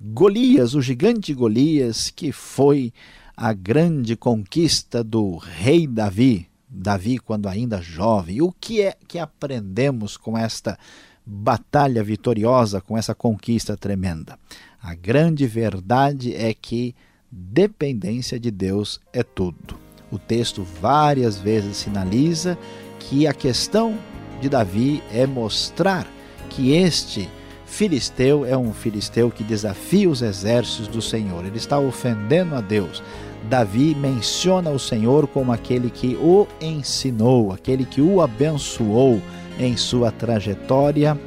Golias, 0.00 0.74
o 0.76 0.80
gigante 0.80 1.34
Golias, 1.34 2.08
que 2.08 2.30
foi 2.30 2.92
a 3.36 3.52
grande 3.52 4.14
conquista 4.14 5.02
do 5.02 5.38
rei 5.38 5.88
Davi. 5.88 6.46
Davi, 6.68 7.18
quando 7.18 7.48
ainda 7.48 7.82
jovem. 7.82 8.40
O 8.40 8.52
que 8.52 8.80
é 8.80 8.96
que 9.08 9.18
aprendemos 9.18 10.16
com 10.16 10.38
esta 10.38 10.78
batalha 11.26 12.04
vitoriosa, 12.04 12.80
com 12.80 12.96
essa 12.96 13.14
conquista 13.14 13.76
tremenda? 13.76 14.38
A 14.80 14.94
grande 14.94 15.46
verdade 15.46 16.34
é 16.34 16.54
que 16.54 16.94
dependência 17.30 18.38
de 18.38 18.50
Deus 18.50 19.00
é 19.12 19.22
tudo. 19.22 19.76
O 20.10 20.18
texto 20.18 20.62
várias 20.80 21.36
vezes 21.36 21.78
sinaliza 21.78 22.56
que 23.00 23.26
a 23.26 23.34
questão 23.34 23.98
de 24.40 24.48
Davi 24.48 25.02
é 25.12 25.26
mostrar 25.26 26.06
que 26.48 26.72
este 26.72 27.28
filisteu 27.66 28.44
é 28.44 28.56
um 28.56 28.72
filisteu 28.72 29.30
que 29.30 29.42
desafia 29.42 30.08
os 30.08 30.22
exércitos 30.22 30.86
do 30.86 31.02
Senhor. 31.02 31.44
Ele 31.44 31.56
está 31.56 31.78
ofendendo 31.78 32.54
a 32.54 32.60
Deus. 32.60 33.02
Davi 33.48 33.94
menciona 33.94 34.70
o 34.70 34.78
Senhor 34.78 35.26
como 35.26 35.52
aquele 35.52 35.90
que 35.90 36.14
o 36.16 36.46
ensinou, 36.60 37.52
aquele 37.52 37.84
que 37.84 38.00
o 38.00 38.20
abençoou 38.20 39.20
em 39.58 39.76
sua 39.76 40.10
trajetória. 40.10 41.18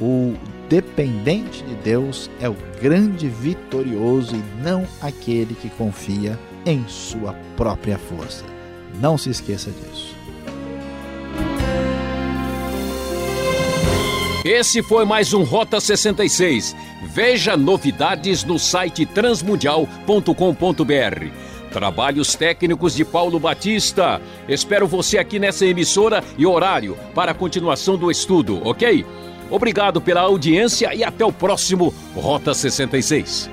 O 0.00 0.34
dependente 0.68 1.62
de 1.62 1.74
Deus 1.76 2.30
é 2.40 2.48
o 2.48 2.56
grande 2.80 3.28
vitorioso 3.28 4.34
e 4.34 4.62
não 4.62 4.86
aquele 5.00 5.54
que 5.54 5.68
confia 5.70 6.38
em 6.66 6.84
sua 6.88 7.34
própria 7.56 7.98
força. 7.98 8.44
Não 9.00 9.18
se 9.18 9.30
esqueça 9.30 9.70
disso. 9.70 10.14
Esse 14.44 14.82
foi 14.82 15.06
mais 15.06 15.32
um 15.32 15.42
Rota 15.42 15.80
66. 15.80 16.76
Veja 17.14 17.56
novidades 17.56 18.44
no 18.44 18.58
site 18.58 19.06
transmundial.com.br. 19.06 21.43
Trabalhos 21.74 22.36
técnicos 22.36 22.94
de 22.94 23.04
Paulo 23.04 23.40
Batista. 23.40 24.22
Espero 24.48 24.86
você 24.86 25.18
aqui 25.18 25.40
nessa 25.40 25.66
emissora 25.66 26.22
e 26.38 26.46
horário 26.46 26.96
para 27.12 27.32
a 27.32 27.34
continuação 27.34 27.96
do 27.96 28.12
estudo, 28.12 28.60
ok? 28.64 29.04
Obrigado 29.50 30.00
pela 30.00 30.20
audiência 30.20 30.94
e 30.94 31.02
até 31.02 31.24
o 31.24 31.32
próximo 31.32 31.92
Rota 32.14 32.54
66. 32.54 33.50